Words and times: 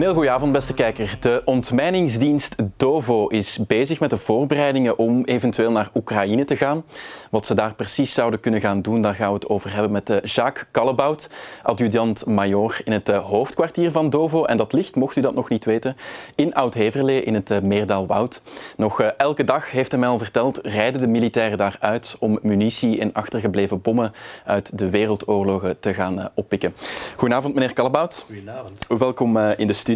Een 0.00 0.06
heel 0.06 0.14
goede 0.14 0.30
avond, 0.30 0.52
beste 0.52 0.74
kijker. 0.74 1.16
De 1.20 1.42
ontmijningsdienst 1.44 2.56
DOVO 2.76 3.26
is 3.26 3.58
bezig 3.66 4.00
met 4.00 4.10
de 4.10 4.16
voorbereidingen 4.16 4.98
om 4.98 5.24
eventueel 5.24 5.70
naar 5.70 5.90
Oekraïne 5.94 6.44
te 6.44 6.56
gaan. 6.56 6.84
Wat 7.30 7.46
ze 7.46 7.54
daar 7.54 7.74
precies 7.74 8.14
zouden 8.14 8.40
kunnen 8.40 8.60
gaan 8.60 8.82
doen, 8.82 9.00
daar 9.00 9.14
gaan 9.14 9.28
we 9.28 9.34
het 9.34 9.48
over 9.48 9.72
hebben 9.72 9.90
met 9.90 10.10
eh, 10.10 10.16
Jacques 10.22 10.66
Kallebout, 10.70 11.30
adjudant-major 11.62 12.80
in 12.84 12.92
het 12.92 13.08
eh, 13.08 13.26
hoofdkwartier 13.26 13.90
van 13.90 14.10
DOVO. 14.10 14.44
En 14.44 14.56
dat 14.56 14.72
ligt, 14.72 14.96
mocht 14.96 15.16
u 15.16 15.20
dat 15.20 15.34
nog 15.34 15.48
niet 15.48 15.64
weten, 15.64 15.96
in 16.34 16.54
Oud-Heverlee 16.54 17.22
in 17.22 17.34
het 17.34 17.50
eh, 17.50 17.60
Meerdaalwoud. 17.60 18.42
Nog 18.76 19.00
elke 19.00 19.44
dag, 19.44 19.70
heeft 19.70 19.90
hij 19.90 20.00
mij 20.00 20.08
al 20.08 20.18
verteld, 20.18 20.58
rijden 20.62 21.00
de 21.00 21.06
militairen 21.06 21.58
daar 21.58 21.76
uit 21.80 22.16
om 22.18 22.38
munitie 22.42 23.00
en 23.00 23.12
achtergebleven 23.12 23.82
bommen 23.82 24.12
uit 24.44 24.78
de 24.78 24.90
wereldoorlogen 24.90 25.80
te 25.80 25.94
gaan 25.94 26.30
oppikken. 26.34 26.74
Goedenavond, 27.16 27.54
meneer 27.54 27.72
Kallebout. 27.72 28.24
Goedenavond. 28.26 28.86
Welkom 28.88 29.38
in 29.38 29.66
de 29.66 29.72
studio. 29.72 29.88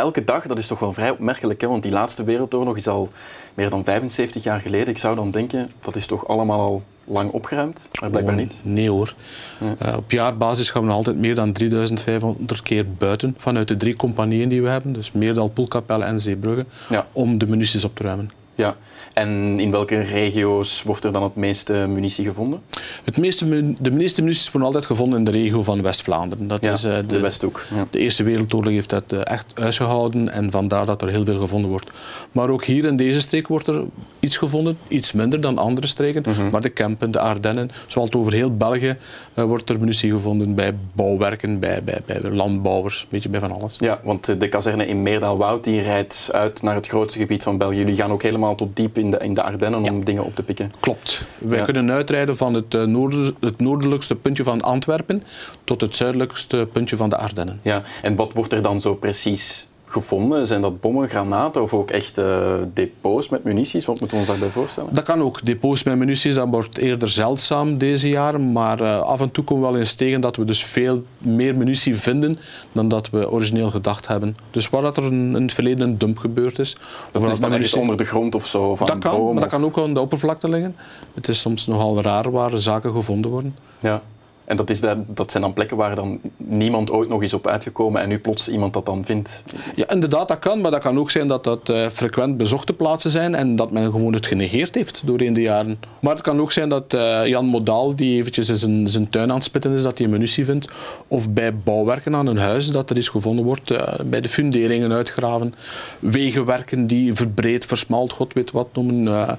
Elke 0.00 0.24
dag, 0.24 0.46
dat 0.46 0.58
is 0.58 0.66
toch 0.66 0.78
wel 0.78 0.92
vrij 0.92 1.10
opmerkelijk, 1.10 1.60
hè? 1.60 1.68
want 1.68 1.82
die 1.82 1.92
laatste 1.92 2.24
wereldoorlog 2.24 2.76
is 2.76 2.88
al 2.88 3.08
meer 3.54 3.70
dan 3.70 3.84
75 3.84 4.42
jaar 4.42 4.60
geleden. 4.60 4.88
Ik 4.88 4.98
zou 4.98 5.16
dan 5.16 5.30
denken, 5.30 5.70
dat 5.80 5.96
is 5.96 6.06
toch 6.06 6.28
allemaal 6.28 6.60
al 6.60 6.82
lang 7.04 7.30
opgeruimd, 7.30 7.88
maar 8.00 8.10
blijkbaar 8.10 8.34
niet. 8.34 8.54
Nee 8.62 8.90
hoor. 8.90 9.14
Uh, 9.62 9.96
op 9.96 10.10
jaarbasis 10.10 10.70
gaan 10.70 10.82
we 10.82 10.88
nog 10.88 10.96
altijd 10.96 11.16
meer 11.16 11.34
dan 11.34 11.52
3500 11.52 12.62
keer 12.62 12.92
buiten 12.92 13.34
vanuit 13.36 13.68
de 13.68 13.76
drie 13.76 13.96
compagnieën 13.96 14.48
die 14.48 14.62
we 14.62 14.68
hebben, 14.68 14.92
dus 14.92 15.12
Meerdal, 15.12 15.48
Poelkapelle 15.48 16.04
en 16.04 16.20
Zeebrugge, 16.20 16.66
ja. 16.88 17.06
om 17.12 17.38
de 17.38 17.46
munities 17.46 17.84
op 17.84 17.96
te 17.96 18.02
ruimen. 18.02 18.30
Ja, 18.54 18.76
en 19.12 19.60
in 19.60 19.70
welke 19.70 20.00
regio's 20.00 20.82
wordt 20.82 21.04
er 21.04 21.12
dan 21.12 21.22
het 21.22 21.36
meeste 21.36 21.72
munitie 21.72 22.24
gevonden? 22.24 22.60
Het 23.04 23.18
meeste, 23.18 23.74
de 23.80 23.90
meeste 23.90 24.22
munities 24.22 24.50
worden 24.50 24.68
altijd 24.68 24.86
gevonden 24.86 25.18
in 25.18 25.24
de 25.24 25.30
regio 25.30 25.62
van 25.62 25.82
West-Vlaanderen. 25.82 26.48
Dat 26.48 26.66
is 26.66 26.84
uh, 26.84 26.96
de, 26.96 27.06
de 27.06 27.20
Westhoek. 27.20 27.66
Ja. 27.74 27.86
De 27.90 27.98
Eerste 27.98 28.22
Wereldoorlog 28.22 28.72
heeft 28.72 28.90
dat 28.90 29.04
uh, 29.12 29.20
echt 29.24 29.44
uitgehouden 29.54 30.32
en 30.32 30.50
vandaar 30.50 30.86
dat 30.86 31.02
er 31.02 31.08
heel 31.08 31.24
veel 31.24 31.40
gevonden 31.40 31.70
wordt. 31.70 31.90
Maar 32.32 32.48
ook 32.48 32.64
hier 32.64 32.84
in 32.84 32.96
deze 32.96 33.20
streek 33.20 33.48
wordt 33.48 33.66
er 33.66 33.84
iets 34.20 34.36
gevonden, 34.36 34.78
iets 34.88 35.12
minder 35.12 35.40
dan 35.40 35.58
andere 35.58 35.86
streken. 35.86 36.22
Mm 36.26 36.32
-hmm. 36.32 36.50
Maar 36.50 36.60
de 36.60 36.68
Kempen, 36.68 37.10
de 37.10 37.20
Ardennen, 37.20 37.70
zoals 37.86 38.12
over 38.12 38.32
heel 38.32 38.56
België 38.56 38.96
uh, 39.34 39.44
wordt 39.44 39.70
er 39.70 39.78
munitie 39.78 40.10
gevonden 40.10 40.54
bij 40.54 40.74
bouwwerken, 40.92 41.58
bij, 41.58 41.82
bij, 41.84 42.00
bij 42.06 42.20
landbouwers, 42.30 43.02
een 43.02 43.08
beetje 43.10 43.28
bij 43.28 43.40
van 43.40 43.52
alles. 43.52 43.76
Ja, 43.80 44.00
want 44.04 44.40
de 44.40 44.48
kazerne 44.48 44.86
in 44.86 45.02
Meerdaalwoud 45.02 45.64
die 45.64 45.80
rijdt 45.80 46.28
uit 46.32 46.62
naar 46.62 46.74
het 46.74 46.86
grootste 46.86 47.18
gebied 47.18 47.42
van 47.42 47.58
België. 47.58 47.76
Jullie 47.76 47.96
gaan 47.96 48.12
ook 48.12 48.22
helemaal 48.22 48.54
tot 48.54 48.76
diep 48.76 48.98
in 49.00 49.10
de, 49.10 49.18
in 49.18 49.34
de 49.34 49.42
Ardennen 49.42 49.82
om 49.82 50.04
dingen 50.04 50.24
op 50.24 50.34
te 50.34 50.42
pikken. 50.42 50.72
Klopt. 50.80 51.26
Wij 51.38 51.58
ja. 51.58 51.64
kunnen 51.64 51.90
uitrijden 51.90 52.36
van 52.36 52.54
het, 52.54 52.74
uh, 52.74 52.84
noord, 52.84 53.14
het 53.40 53.60
noordelijkste 53.60 54.16
puntje 54.16 54.42
van 54.42 54.60
Antwerpen 54.60 55.22
tot 55.64 55.80
het 55.80 55.96
zuidelijkste 55.96 56.68
puntje 56.72 56.96
van 56.96 57.08
de 57.08 57.16
Ardennen. 57.16 57.60
Ja, 57.62 57.82
en 58.02 58.16
wat 58.16 58.32
wordt 58.34 58.52
er 58.52 58.62
dan 58.62 58.80
zo 58.80 58.94
precies 58.94 59.68
gevonden? 59.92 60.46
Zijn 60.46 60.60
dat 60.60 60.80
bommen, 60.80 61.08
granaten 61.08 61.62
of 61.62 61.74
ook 61.74 61.90
echt 61.90 62.18
uh, 62.18 62.54
depots 62.74 63.28
met 63.28 63.44
munities? 63.44 63.84
Wat 63.84 64.00
moeten 64.00 64.16
we 64.16 64.22
ons 64.22 64.32
daarbij 64.32 64.50
voorstellen? 64.50 64.94
Dat 64.94 65.04
kan 65.04 65.22
ook. 65.22 65.44
Depots 65.44 65.82
met 65.82 65.98
munities, 65.98 66.34
dat 66.34 66.48
wordt 66.50 66.78
eerder 66.78 67.08
zeldzaam 67.08 67.78
deze 67.78 68.08
jaren. 68.08 68.52
Maar 68.52 68.80
uh, 68.80 69.00
af 69.00 69.20
en 69.20 69.30
toe 69.30 69.44
komen 69.44 69.64
we 69.64 69.70
wel 69.70 69.78
eens 69.78 69.94
tegen 69.94 70.20
dat 70.20 70.36
we 70.36 70.44
dus 70.44 70.64
veel 70.64 71.02
meer 71.18 71.54
munitie 71.54 71.96
vinden 71.96 72.36
dan 72.72 72.88
dat 72.88 73.10
we 73.10 73.30
origineel 73.30 73.70
gedacht 73.70 74.06
hebben. 74.06 74.36
Dus 74.50 74.68
waar 74.68 74.82
dat 74.82 74.96
er 74.96 75.04
in 75.04 75.34
het 75.34 75.52
verleden 75.52 75.88
een 75.88 75.98
dump 75.98 76.18
gebeurd 76.18 76.58
is. 76.58 76.76
Dat 77.10 77.22
ligt 77.22 77.40
dan 77.40 77.50
munitie... 77.50 77.80
onder 77.80 77.96
de 77.96 78.04
grond 78.04 78.34
of 78.34 78.46
zo? 78.46 78.74
Van 78.74 78.86
dat 78.86 78.98
kan, 78.98 79.16
boom, 79.16 79.32
maar 79.32 79.42
dat 79.42 79.50
kan 79.50 79.64
ook 79.64 79.78
aan 79.78 79.94
de 79.94 80.00
oppervlakte 80.00 80.48
liggen. 80.48 80.76
Het 81.14 81.28
is 81.28 81.40
soms 81.40 81.66
nogal 81.66 82.00
raar 82.00 82.30
waar 82.30 82.58
zaken 82.58 82.92
gevonden 82.92 83.30
worden. 83.30 83.56
Ja. 83.80 84.02
En 84.50 84.56
dat, 84.56 84.70
is 84.70 84.80
de, 84.80 85.02
dat 85.06 85.30
zijn 85.30 85.42
dan 85.42 85.52
plekken 85.52 85.76
waar 85.76 85.94
dan 85.94 86.20
niemand 86.36 86.90
ooit 86.90 87.08
nog 87.08 87.22
is 87.22 87.34
op 87.34 87.46
uitgekomen 87.46 88.00
en 88.00 88.08
nu 88.08 88.18
plots 88.18 88.48
iemand 88.48 88.72
dat 88.72 88.86
dan 88.86 89.04
vindt. 89.04 89.44
Ja, 89.74 89.88
inderdaad, 89.88 90.28
dat 90.28 90.38
kan. 90.38 90.60
Maar 90.60 90.70
dat 90.70 90.80
kan 90.80 90.98
ook 90.98 91.10
zijn 91.10 91.28
dat 91.28 91.44
dat 91.44 91.68
uh, 91.68 91.86
frequent 91.86 92.36
bezochte 92.36 92.72
plaatsen 92.72 93.10
zijn 93.10 93.34
en 93.34 93.56
dat 93.56 93.70
men 93.70 93.90
gewoon 93.90 94.12
het 94.12 94.26
genegeerd 94.26 94.74
heeft 94.74 95.02
doorheen 95.04 95.32
de 95.32 95.40
jaren. 95.40 95.80
Maar 96.00 96.12
het 96.12 96.22
kan 96.22 96.40
ook 96.40 96.52
zijn 96.52 96.68
dat 96.68 96.94
uh, 96.94 97.26
Jan 97.26 97.46
Modaal, 97.46 97.94
die 97.94 98.18
eventjes 98.18 98.64
in 98.64 98.88
zijn, 98.88 99.10
tuin 99.10 99.30
aan 99.30 99.34
het 99.34 99.44
spitten 99.44 99.72
is, 99.72 99.82
dat 99.82 99.98
hij 99.98 100.06
munitie 100.06 100.44
vindt. 100.44 100.72
Of 101.08 101.30
bij 101.30 101.56
bouwwerken 101.56 102.14
aan 102.14 102.26
een 102.26 102.38
huis 102.38 102.70
dat 102.70 102.90
er 102.90 102.96
is 102.96 103.08
gevonden 103.08 103.44
wordt. 103.44 103.70
Uh, 103.70 103.82
bij 104.04 104.20
de 104.20 104.28
funderingen 104.28 104.92
uitgraven. 104.92 105.54
Wegenwerken 105.98 106.86
die 106.86 107.14
verbreed, 107.14 107.66
versmalt, 107.66 108.12
god 108.12 108.32
weet 108.32 108.50
wat 108.50 108.68
noemen 108.72 109.38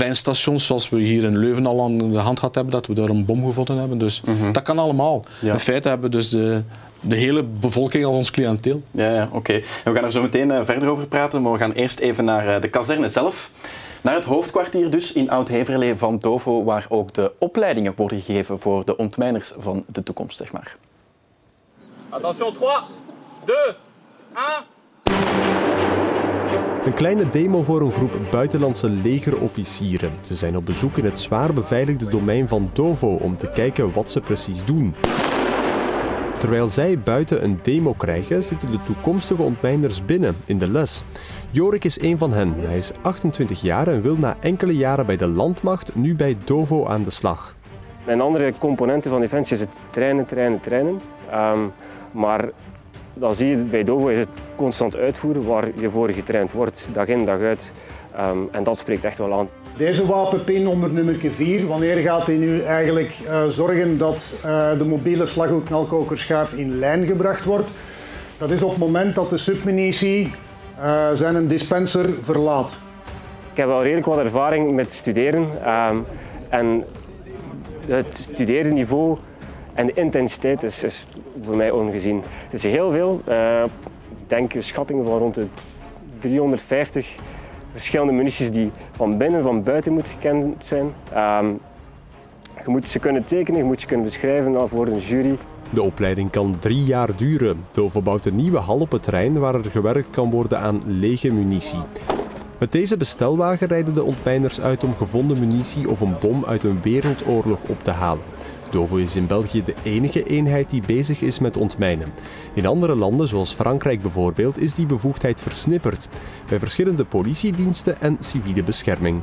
treinstations, 0.00 0.66
zoals 0.66 0.88
we 0.88 1.00
hier 1.00 1.24
in 1.24 1.38
Leuven 1.38 1.66
al 1.66 1.84
aan 1.84 1.98
de 1.98 2.18
hand 2.18 2.38
gehad 2.38 2.54
hebben, 2.54 2.72
dat 2.72 2.86
we 2.86 2.94
daar 2.94 3.08
een 3.08 3.24
bom 3.24 3.44
gevonden 3.44 3.76
hebben. 3.76 3.98
Dus 3.98 4.20
mm 4.20 4.38
-hmm. 4.38 4.52
dat 4.52 4.62
kan 4.62 4.78
allemaal. 4.78 5.24
Ja. 5.40 5.52
In 5.52 5.58
feite 5.58 5.88
hebben 5.88 6.10
we 6.10 6.16
dus 6.16 6.28
de, 6.28 6.62
de 7.00 7.16
hele 7.16 7.42
bevolking 7.42 8.04
als 8.04 8.14
ons 8.14 8.30
cliënteel. 8.30 8.82
Ja, 8.90 9.14
ja 9.14 9.24
oké. 9.24 9.36
Okay. 9.36 9.64
We 9.84 9.94
gaan 9.94 10.04
er 10.04 10.12
zo 10.12 10.22
meteen 10.22 10.48
uh, 10.48 10.60
verder 10.62 10.88
over 10.88 11.06
praten, 11.06 11.42
maar 11.42 11.52
we 11.52 11.58
gaan 11.58 11.72
eerst 11.72 11.98
even 11.98 12.24
naar 12.24 12.46
uh, 12.46 12.60
de 12.60 12.68
kazerne 12.68 13.08
zelf. 13.08 13.50
Naar 14.00 14.14
het 14.14 14.24
hoofdkwartier 14.24 14.90
dus 14.90 15.12
in 15.12 15.30
Oud-Heverlee 15.30 15.96
van 15.96 16.18
Dovo, 16.18 16.64
waar 16.64 16.86
ook 16.88 17.14
de 17.14 17.32
opleidingen 17.38 17.92
worden 17.96 18.20
gegeven 18.20 18.58
voor 18.58 18.84
de 18.84 18.96
ontmijners 18.96 19.52
van 19.58 19.84
de 19.86 20.02
toekomst, 20.02 20.36
zeg 20.36 20.52
maar. 20.52 20.76
Attention, 22.08 22.52
3, 22.52 22.66
2, 23.44 23.56
1... 24.34 25.59
Een 26.84 26.94
kleine 26.94 27.30
demo 27.30 27.62
voor 27.62 27.80
een 27.80 27.92
groep 27.92 28.18
buitenlandse 28.30 28.90
legerofficieren. 28.90 30.12
Ze 30.20 30.34
zijn 30.34 30.56
op 30.56 30.66
bezoek 30.66 30.96
in 30.96 31.04
het 31.04 31.20
zwaar 31.20 31.52
beveiligde 31.52 32.08
domein 32.08 32.48
van 32.48 32.70
Dovo 32.72 33.14
om 33.14 33.36
te 33.36 33.48
kijken 33.48 33.92
wat 33.92 34.10
ze 34.10 34.20
precies 34.20 34.64
doen. 34.64 34.94
Terwijl 36.38 36.68
zij 36.68 36.98
buiten 36.98 37.44
een 37.44 37.58
demo 37.62 37.92
krijgen, 37.92 38.42
zitten 38.42 38.70
de 38.70 38.78
toekomstige 38.86 39.42
ontmijners 39.42 40.04
binnen 40.04 40.36
in 40.46 40.58
de 40.58 40.70
les. 40.70 41.04
Jorik 41.50 41.84
is 41.84 42.00
een 42.00 42.18
van 42.18 42.32
hen. 42.32 42.54
Hij 42.56 42.78
is 42.78 42.92
28 43.02 43.60
jaar 43.60 43.88
en 43.88 44.02
wil 44.02 44.16
na 44.16 44.36
enkele 44.40 44.76
jaren 44.76 45.06
bij 45.06 45.16
de 45.16 45.28
landmacht 45.28 45.94
nu 45.94 46.16
bij 46.16 46.36
Dovo 46.44 46.86
aan 46.86 47.02
de 47.02 47.10
slag. 47.10 47.54
Een 48.06 48.20
andere 48.20 48.54
componenten 48.58 49.10
van 49.10 49.20
defensie 49.20 49.56
is 49.56 49.62
het 49.62 49.82
trainen, 49.90 50.26
trainen, 50.26 50.60
trainen. 50.60 51.00
Um, 51.34 51.72
maar 52.12 52.50
dan 53.14 53.34
zie 53.34 53.48
je 53.48 53.56
bij 53.56 53.84
Dovo 53.84 54.08
is 54.08 54.18
het 54.18 54.28
constant 54.56 54.96
uitvoeren 54.96 55.46
waar 55.46 55.68
je 55.80 55.90
voor 55.90 56.10
getraind 56.10 56.52
wordt, 56.52 56.88
dag 56.92 57.06
in 57.06 57.24
dag 57.24 57.40
uit. 57.40 57.72
Um, 58.18 58.48
en 58.52 58.64
dat 58.64 58.78
spreekt 58.78 59.04
echt 59.04 59.18
wel 59.18 59.32
aan. 59.32 59.48
Deze 59.76 60.06
wapenpin 60.06 60.66
onder 60.66 60.90
nummer 60.90 61.16
4, 61.30 61.66
wanneer 61.66 61.96
gaat 61.96 62.26
hij 62.26 62.36
nu 62.36 62.62
eigenlijk 62.62 63.12
uh, 63.24 63.46
zorgen 63.46 63.98
dat 63.98 64.34
uh, 64.46 64.78
de 64.78 64.84
mobiele 64.84 65.26
slaghoek-knalkokerschuif 65.26 66.52
in 66.52 66.78
lijn 66.78 67.06
gebracht 67.06 67.44
wordt? 67.44 67.68
Dat 68.38 68.50
is 68.50 68.62
op 68.62 68.70
het 68.70 68.78
moment 68.78 69.14
dat 69.14 69.30
de 69.30 69.36
submunitie 69.36 70.32
uh, 70.78 71.08
zijn 71.14 71.48
dispenser 71.48 72.10
verlaat. 72.22 72.76
Ik 73.50 73.56
heb 73.56 73.66
wel 73.66 73.82
redelijk 73.82 74.06
wat 74.06 74.18
ervaring 74.18 74.74
met 74.74 74.92
studeren. 74.92 75.48
Um, 75.90 76.04
en 76.48 76.84
het 77.86 78.16
studerenniveau 78.16 79.18
en 79.74 79.86
de 79.86 79.92
intensiteit 79.92 80.62
is, 80.62 81.06
voor 81.40 81.56
mij 81.56 81.70
ongezien. 81.70 82.22
Het 82.50 82.64
is 82.64 82.72
heel 82.72 82.90
veel. 82.90 83.20
Ik 84.10 84.28
denk 84.28 84.52
schattingen 84.58 85.04
van 85.04 85.18
rond 85.18 85.34
de 85.34 85.46
350 86.18 87.16
verschillende 87.72 88.12
munities 88.12 88.50
die 88.50 88.70
van 88.90 89.18
binnen 89.18 89.38
en 89.38 89.44
van 89.44 89.62
buiten 89.62 89.92
moeten 89.92 90.12
gekend 90.12 90.64
zijn. 90.64 90.92
Um, 91.16 91.58
je 92.64 92.70
moet 92.70 92.88
ze 92.88 92.98
kunnen 92.98 93.24
tekenen, 93.24 93.60
je 93.60 93.66
moet 93.66 93.80
ze 93.80 93.86
kunnen 93.86 94.06
beschrijven 94.06 94.68
voor 94.68 94.86
een 94.86 94.98
jury. 94.98 95.36
De 95.70 95.82
opleiding 95.82 96.30
kan 96.30 96.58
drie 96.58 96.84
jaar 96.84 97.16
duren. 97.16 97.64
Tovo 97.70 98.02
bouwt 98.02 98.26
een 98.26 98.36
nieuwe 98.36 98.58
hal 98.58 98.78
op 98.78 98.92
het 98.92 99.02
terrein 99.02 99.38
waar 99.38 99.54
er 99.54 99.70
gewerkt 99.70 100.10
kan 100.10 100.30
worden 100.30 100.60
aan 100.60 100.82
lege 100.86 101.32
munitie. 101.32 101.80
Met 102.58 102.72
deze 102.72 102.96
bestelwagen 102.96 103.66
rijden 103.66 103.94
de 103.94 104.04
ontmijners 104.04 104.60
uit 104.60 104.84
om 104.84 104.94
gevonden 104.94 105.38
munitie 105.38 105.90
of 105.90 106.00
een 106.00 106.16
bom 106.20 106.44
uit 106.44 106.62
een 106.62 106.82
wereldoorlog 106.82 107.58
op 107.68 107.82
te 107.82 107.90
halen. 107.90 108.24
Dovo 108.70 108.96
is 108.96 109.16
in 109.16 109.26
België 109.26 109.64
de 109.64 109.74
enige 109.82 110.22
eenheid 110.22 110.70
die 110.70 110.82
bezig 110.86 111.20
is 111.20 111.38
met 111.38 111.56
ontmijnen. 111.56 112.12
In 112.54 112.66
andere 112.66 112.94
landen, 112.94 113.28
zoals 113.28 113.54
Frankrijk 113.54 114.02
bijvoorbeeld, 114.02 114.58
is 114.58 114.74
die 114.74 114.86
bevoegdheid 114.86 115.40
versnipperd 115.40 116.08
bij 116.48 116.58
verschillende 116.58 117.04
politiediensten 117.04 118.00
en 118.00 118.16
civiele 118.20 118.62
bescherming. 118.62 119.20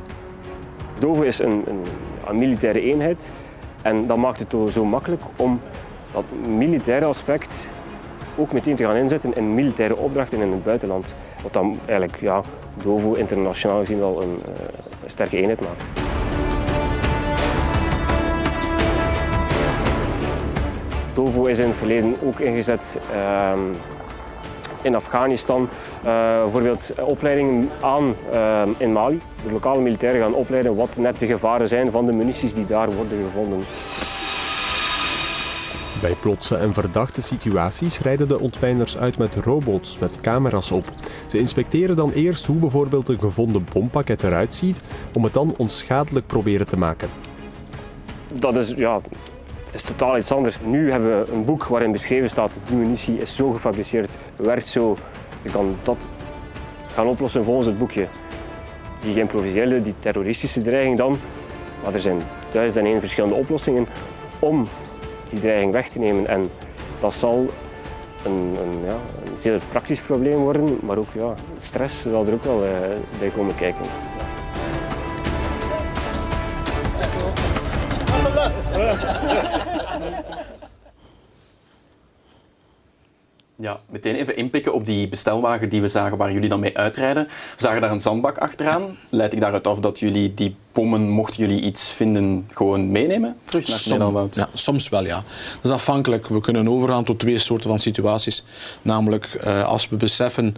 Dovo 0.98 1.22
is 1.22 1.38
een, 1.38 1.62
een, 1.66 1.82
een 2.26 2.38
militaire 2.38 2.80
eenheid 2.80 3.32
en 3.82 4.06
dat 4.06 4.16
maakt 4.16 4.38
het 4.38 4.72
zo 4.72 4.84
makkelijk 4.84 5.22
om 5.36 5.60
dat 6.12 6.24
militaire 6.46 7.06
aspect 7.06 7.70
ook 8.36 8.52
meteen 8.52 8.76
te 8.76 8.84
gaan 8.86 8.96
inzetten 8.96 9.36
in 9.36 9.54
militaire 9.54 9.96
opdrachten 9.96 10.40
in 10.40 10.52
het 10.52 10.64
buitenland. 10.64 11.14
Wat 11.42 11.52
dan 11.52 11.78
eigenlijk 11.86 12.20
ja, 12.20 12.42
Dovo 12.82 13.12
internationaal 13.12 13.78
gezien 13.78 13.98
wel 13.98 14.22
een, 14.22 14.38
uh, 14.48 14.54
een 15.04 15.10
sterke 15.10 15.36
eenheid 15.36 15.60
maakt. 15.60 16.07
Dovo 21.18 21.44
is 21.44 21.58
in 21.58 21.66
het 21.66 21.76
verleden 21.76 22.16
ook 22.24 22.40
ingezet 22.40 22.98
uh, 23.14 23.52
in 24.82 24.94
Afghanistan. 24.94 25.62
Uh, 25.62 26.38
bijvoorbeeld 26.38 26.92
opleidingen 27.00 27.70
aan 27.80 28.14
uh, 28.34 28.62
in 28.76 28.92
Mali. 28.92 29.20
De 29.44 29.52
lokale 29.52 29.80
militairen 29.80 30.20
gaan 30.20 30.34
opleiden 30.34 30.76
wat 30.76 30.96
net 30.96 31.18
de 31.18 31.26
gevaren 31.26 31.68
zijn 31.68 31.90
van 31.90 32.06
de 32.06 32.12
munities 32.12 32.54
die 32.54 32.66
daar 32.66 32.90
worden 32.92 33.18
gevonden. 33.24 33.58
Bij 36.00 36.14
plotse 36.20 36.56
en 36.56 36.72
verdachte 36.72 37.22
situaties 37.22 38.00
rijden 38.00 38.28
de 38.28 38.40
ontmijners 38.40 38.98
uit 38.98 39.18
met 39.18 39.34
robots 39.34 39.98
met 39.98 40.20
camera's 40.20 40.70
op. 40.70 40.84
Ze 41.26 41.38
inspecteren 41.38 41.96
dan 41.96 42.10
eerst 42.10 42.46
hoe 42.46 42.56
bijvoorbeeld 42.56 43.08
een 43.08 43.20
gevonden 43.20 43.66
bompakket 43.72 44.22
eruit 44.22 44.54
ziet, 44.54 44.82
om 45.12 45.24
het 45.24 45.32
dan 45.32 45.54
onschadelijk 45.56 46.26
proberen 46.26 46.66
te 46.66 46.76
maken. 46.76 47.08
Dat 48.32 48.56
is, 48.56 48.68
ja, 48.76 49.00
het 49.68 49.76
is 49.76 49.82
totaal 49.82 50.16
iets 50.16 50.32
anders. 50.32 50.60
Nu 50.60 50.90
hebben 50.90 51.20
we 51.20 51.32
een 51.32 51.44
boek 51.44 51.64
waarin 51.64 51.92
beschreven 51.92 52.30
staat 52.30 52.52
die 52.64 52.76
munitie 52.76 53.16
is 53.16 53.36
zo 53.36 53.50
gefabriceerd, 53.50 54.16
werkt 54.36 54.66
zo. 54.66 54.96
Je 55.42 55.50
kan 55.50 55.76
dat 55.82 56.06
gaan 56.92 57.06
oplossen 57.06 57.44
volgens 57.44 57.66
het 57.66 57.78
boekje. 57.78 58.06
Die 59.00 59.12
geïmproviseerde, 59.12 59.80
die 59.80 59.94
terroristische 59.98 60.60
dreiging 60.60 60.96
dan. 60.98 61.18
Maar 61.82 61.94
er 61.94 62.00
zijn 62.00 62.20
duizend 62.52 62.84
en 62.84 62.90
één 62.90 63.00
verschillende 63.00 63.34
oplossingen 63.34 63.86
om 64.38 64.68
die 65.30 65.40
dreiging 65.40 65.72
weg 65.72 65.88
te 65.88 65.98
nemen. 65.98 66.26
En 66.26 66.50
dat 67.00 67.14
zal 67.14 67.46
een, 68.24 68.56
een, 68.60 68.84
ja, 68.84 68.96
een 69.24 69.38
zeer 69.38 69.60
praktisch 69.68 70.00
probleem 70.00 70.36
worden, 70.36 70.78
maar 70.82 70.96
ook 70.96 71.12
ja, 71.12 71.34
stress 71.60 72.02
zal 72.02 72.26
er 72.26 72.32
ook 72.32 72.44
wel 72.44 72.64
uh, 72.64 72.70
bij 73.18 73.28
komen 73.28 73.54
kijken. 73.54 73.84
Ja, 78.78 79.56
meteen 83.90 84.14
even 84.14 84.36
inpikken 84.36 84.74
op 84.74 84.84
die 84.84 85.08
bestelwagen 85.08 85.68
die 85.68 85.80
we 85.80 85.88
zagen 85.88 86.16
waar 86.16 86.32
jullie 86.32 86.48
dan 86.48 86.60
mee 86.60 86.76
uitrijden. 86.76 87.24
We 87.26 87.62
zagen 87.62 87.80
daar 87.80 87.90
een 87.90 88.00
zandbak 88.00 88.38
achteraan. 88.38 88.96
Leid 89.10 89.32
ik 89.32 89.40
daaruit 89.40 89.66
af 89.66 89.80
dat 89.80 89.98
jullie 89.98 90.34
die 90.34 90.56
bommen, 90.72 91.08
mochten 91.08 91.46
jullie 91.46 91.62
iets 91.62 91.92
vinden, 91.92 92.48
gewoon 92.52 92.90
meenemen 92.90 93.36
terug 93.44 93.68
naar 93.68 93.78
Som, 93.78 94.28
Ja, 94.32 94.48
soms 94.54 94.88
wel, 94.88 95.04
ja. 95.04 95.24
Dat 95.54 95.64
is 95.64 95.70
afhankelijk. 95.70 96.26
We 96.26 96.40
kunnen 96.40 96.68
overgaan 96.68 97.04
tot 97.04 97.18
twee 97.18 97.38
soorten 97.38 97.68
van 97.68 97.78
situaties. 97.78 98.44
Namelijk, 98.82 99.38
uh, 99.44 99.64
als 99.64 99.88
we 99.88 99.96
beseffen 99.96 100.56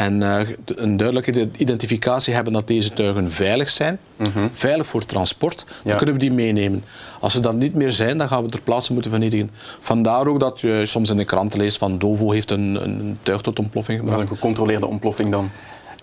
en 0.00 0.20
uh, 0.20 0.40
een 0.64 0.96
duidelijke 0.96 1.48
identificatie 1.56 2.34
hebben 2.34 2.52
dat 2.52 2.66
deze 2.66 2.92
tuigen 2.92 3.30
veilig 3.30 3.70
zijn, 3.70 3.98
mhm. 4.16 4.48
veilig 4.50 4.86
voor 4.86 5.04
transport, 5.04 5.64
dan 5.84 5.96
kunnen 5.96 6.14
we 6.14 6.20
die 6.20 6.32
meenemen. 6.32 6.84
Als 7.20 7.32
ze 7.32 7.40
dat 7.40 7.54
niet 7.54 7.74
meer 7.74 7.92
zijn, 7.92 8.18
dan 8.18 8.28
gaan 8.28 8.42
we 8.42 8.50
ter 8.50 8.60
plaatse 8.60 8.92
moeten 8.92 9.10
vernietigen. 9.10 9.50
Vandaar 9.80 10.26
ook 10.26 10.40
dat 10.40 10.60
je 10.60 10.82
soms 10.84 11.10
in 11.10 11.16
de 11.16 11.24
kranten 11.24 11.58
leest 11.58 11.78
van 11.78 11.98
Dovo 11.98 12.30
heeft 12.30 12.50
een, 12.50 12.84
een 12.84 13.18
tuig 13.22 13.40
tot 13.40 13.58
ontploffing 13.58 13.98
gebracht. 13.98 14.18
Dat 14.18 14.26
is 14.26 14.32
een 14.32 14.36
gecontroleerde 14.36 14.86
ontploffing 14.86 15.30
dan? 15.30 15.50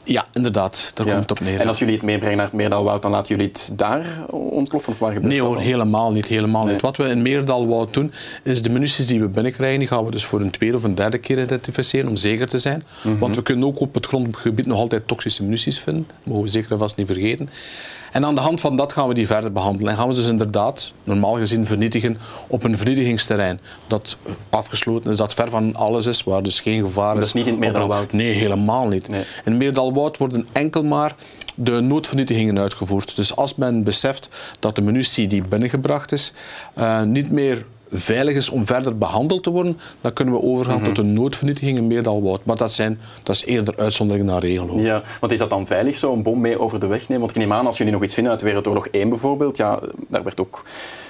Ja, 0.08 0.26
inderdaad. 0.34 0.92
Daar 0.94 1.06
komt 1.06 1.20
het 1.20 1.32
op 1.32 1.40
neer. 1.40 1.60
En 1.60 1.68
als 1.68 1.80
jullie 1.80 1.94
het 1.94 2.04
meebrengen 2.04 2.38
naar 2.38 2.46
het 2.46 2.56
Meerdalwoud, 2.56 3.02
dan 3.02 3.12
laten 3.12 3.36
jullie 3.36 3.52
het 3.52 3.72
daar 3.74 4.06
ontploffen? 4.30 4.92
Of 4.94 5.00
waar 5.00 5.12
gebeurt 5.12 5.32
nee 5.32 5.42
hoor, 5.42 5.60
helemaal 5.60 6.12
niet. 6.12 6.28
Helemaal 6.28 6.66
niet. 6.66 6.82
Wat 6.82 6.98
we 6.98 7.04
in 7.04 7.22
Meerdalwoud 7.22 7.94
doen, 7.94 8.12
is 8.44 8.62
de 8.62 8.70
munities 8.70 9.08
die 9.08 9.20
we 9.20 9.28
binnenkrijgen, 9.28 9.80
die 9.80 9.88
gaan 9.88 10.06
we 10.06 10.12
dus 10.12 10.26
voor 10.26 10.42
een 10.42 10.52
tweede 10.52 10.78
of 10.78 10.84
een 10.84 10.96
derde 10.96 11.18
keer 11.18 11.42
identificeren, 11.42 12.10
om 12.10 12.16
zeker 12.16 12.48
te 12.48 12.60
zijn. 12.60 12.84
Mhm. 13.04 13.18
Want 13.18 13.36
we 13.36 13.42
kunnen 13.42 13.68
ook 13.68 13.80
op 13.80 13.94
het 13.94 14.06
grondgebied 14.06 14.66
nog 14.66 14.78
altijd 14.78 15.08
toxische 15.08 15.44
munities 15.44 15.80
vinden. 15.80 16.08
Dat 16.08 16.26
mogen 16.26 16.44
we 16.44 16.50
zeker 16.50 16.72
en 16.72 16.78
vast 16.78 16.98
niet 16.98 17.08
vergeten. 17.08 17.50
En 18.18 18.26
aan 18.26 18.36
de 18.36 18.42
hand 18.42 18.62
van 18.62 18.78
dat 18.78 18.94
gaan 18.94 19.08
we 19.08 19.14
die 19.14 19.28
verder 19.28 19.52
behandelen. 19.52 19.92
En 19.92 19.98
gaan 19.98 20.08
we 20.08 20.14
dus 20.14 20.28
inderdaad, 20.28 20.92
normaal 21.04 21.36
gezien, 21.36 21.66
vernietigen 21.66 22.18
op 22.48 22.64
een 22.64 22.78
vernietigingsterrein. 22.78 23.60
Dat 23.88 24.18
afgesloten 24.50 25.12
is, 25.12 25.18
dat 25.18 25.34
ver 25.34 25.50
van 25.50 25.76
alles 25.76 26.06
is, 26.06 26.24
waar 26.24 26.44
dus 26.44 26.60
geen 26.60 26.86
gevaar 26.86 27.14
is. 27.14 27.20
Dat 27.20 27.28
is 27.28 27.34
niet 27.34 27.46
in 27.46 27.52
het 27.52 27.60
Meerdalwoud? 27.60 28.14
Nee, 28.14 28.32
helemaal 28.32 28.88
niet. 28.88 29.08
Nee. 29.08 29.24
In 29.46 29.58
Meerdalwoud 29.58 30.18
worden 30.18 30.48
enkel 30.52 30.84
maar 30.84 31.16
de 31.56 31.82
noodvernietigingen 31.82 32.60
uitgevoerd. 32.60 33.16
Dus 33.16 33.36
als 33.36 33.56
men 33.56 33.84
beseft 33.84 34.30
dat 34.60 34.76
de 34.76 34.82
munitie 34.82 35.28
die 35.28 35.42
binnengebracht 35.42 36.12
is 36.12 36.34
uh, 36.78 37.02
niet 37.02 37.32
meer 37.32 37.66
veilig 37.92 38.36
is 38.36 38.50
om 38.50 38.66
verder 38.66 38.98
behandeld 38.98 39.44
te 39.44 39.50
worden, 39.50 39.80
dan 40.02 40.14
kunnen 40.14 40.34
we 40.34 40.42
overgaan 40.42 40.84
tot 40.84 40.98
een 40.98 41.14
noodvernietiging 41.14 41.78
in 41.78 41.88
Meerdalwoud. 41.88 42.46
Maar 42.46 42.56
dat, 42.56 42.74
zijn, 42.74 43.00
dat 43.24 43.36
is 43.36 43.46
eerder 43.46 43.74
uitzondering 43.78 44.26
naar 44.26 44.42
regel. 44.42 44.80
Ja, 44.80 45.02
want 45.20 45.32
is 45.32 45.40
dat 45.40 45.50
dan 45.50 45.68
veilig 45.68 45.98
zo, 45.98 46.14
een 46.14 46.24
bom 46.24 46.42
mee 46.42 46.60
over 46.60 46.80
de 46.80 46.88
weg 46.88 47.08
nemen? 47.08 47.20
Want 47.20 47.32
ik 47.32 47.38
neem 47.38 47.54
aan, 47.54 47.66
als 47.66 47.78
jullie 47.78 47.94
nog 47.94 48.04
iets 48.04 48.14
vinden 48.14 48.32
uit 48.32 48.42
Wereldoorlog 48.42 48.88
1 48.88 49.10
bijvoorbeeld, 49.10 49.58
ja, 49.58 49.80
daar 50.08 50.24
werd 50.24 50.40
ook 50.40 50.64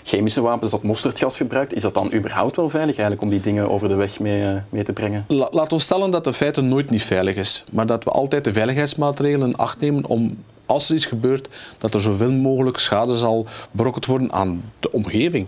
chemische 0.04 0.42
wapens, 0.42 0.72
dat 0.72 0.84
mosterdgas 0.84 1.38
gebruikt. 1.38 1.74
Is 1.74 1.82
dat 1.82 1.94
dan 1.94 2.14
überhaupt 2.14 2.56
wel 2.56 2.70
veilig 2.70 2.94
eigenlijk 2.94 3.22
om 3.22 3.30
die 3.30 3.40
dingen 3.40 3.70
over 3.70 3.88
de 3.88 3.96
weg 3.96 4.20
mee, 4.20 4.44
eh, 4.44 4.62
mee 4.70 4.84
te 4.84 4.94
brengen? 4.94 5.26
La, 5.28 5.48
laat 5.52 5.74
ons 5.74 5.84
stellen 5.84 6.12
dat 6.12 6.24
de 6.24 6.34
feiten 6.34 6.68
nooit 6.68 6.90
niet 6.90 7.04
veilig 7.04 7.36
is, 7.36 7.64
maar 7.72 7.86
dat 7.86 8.04
we 8.04 8.10
altijd 8.10 8.44
de 8.44 8.54
veiligheidsmaatregelen 8.54 9.48
in 9.48 9.58
acht 9.58 9.80
nemen 9.80 10.06
om 10.06 10.38
als 10.66 10.90
er 10.90 10.96
iets 10.96 11.06
gebeurt, 11.06 11.48
dat 11.78 11.94
er 11.94 12.02
zoveel 12.02 12.32
mogelijk 12.32 12.78
schade 12.78 13.18
zal 13.18 13.46
berokkend 13.72 14.06
worden 14.06 14.32
aan 14.32 14.72
de 14.80 14.92
omgeving. 14.92 15.48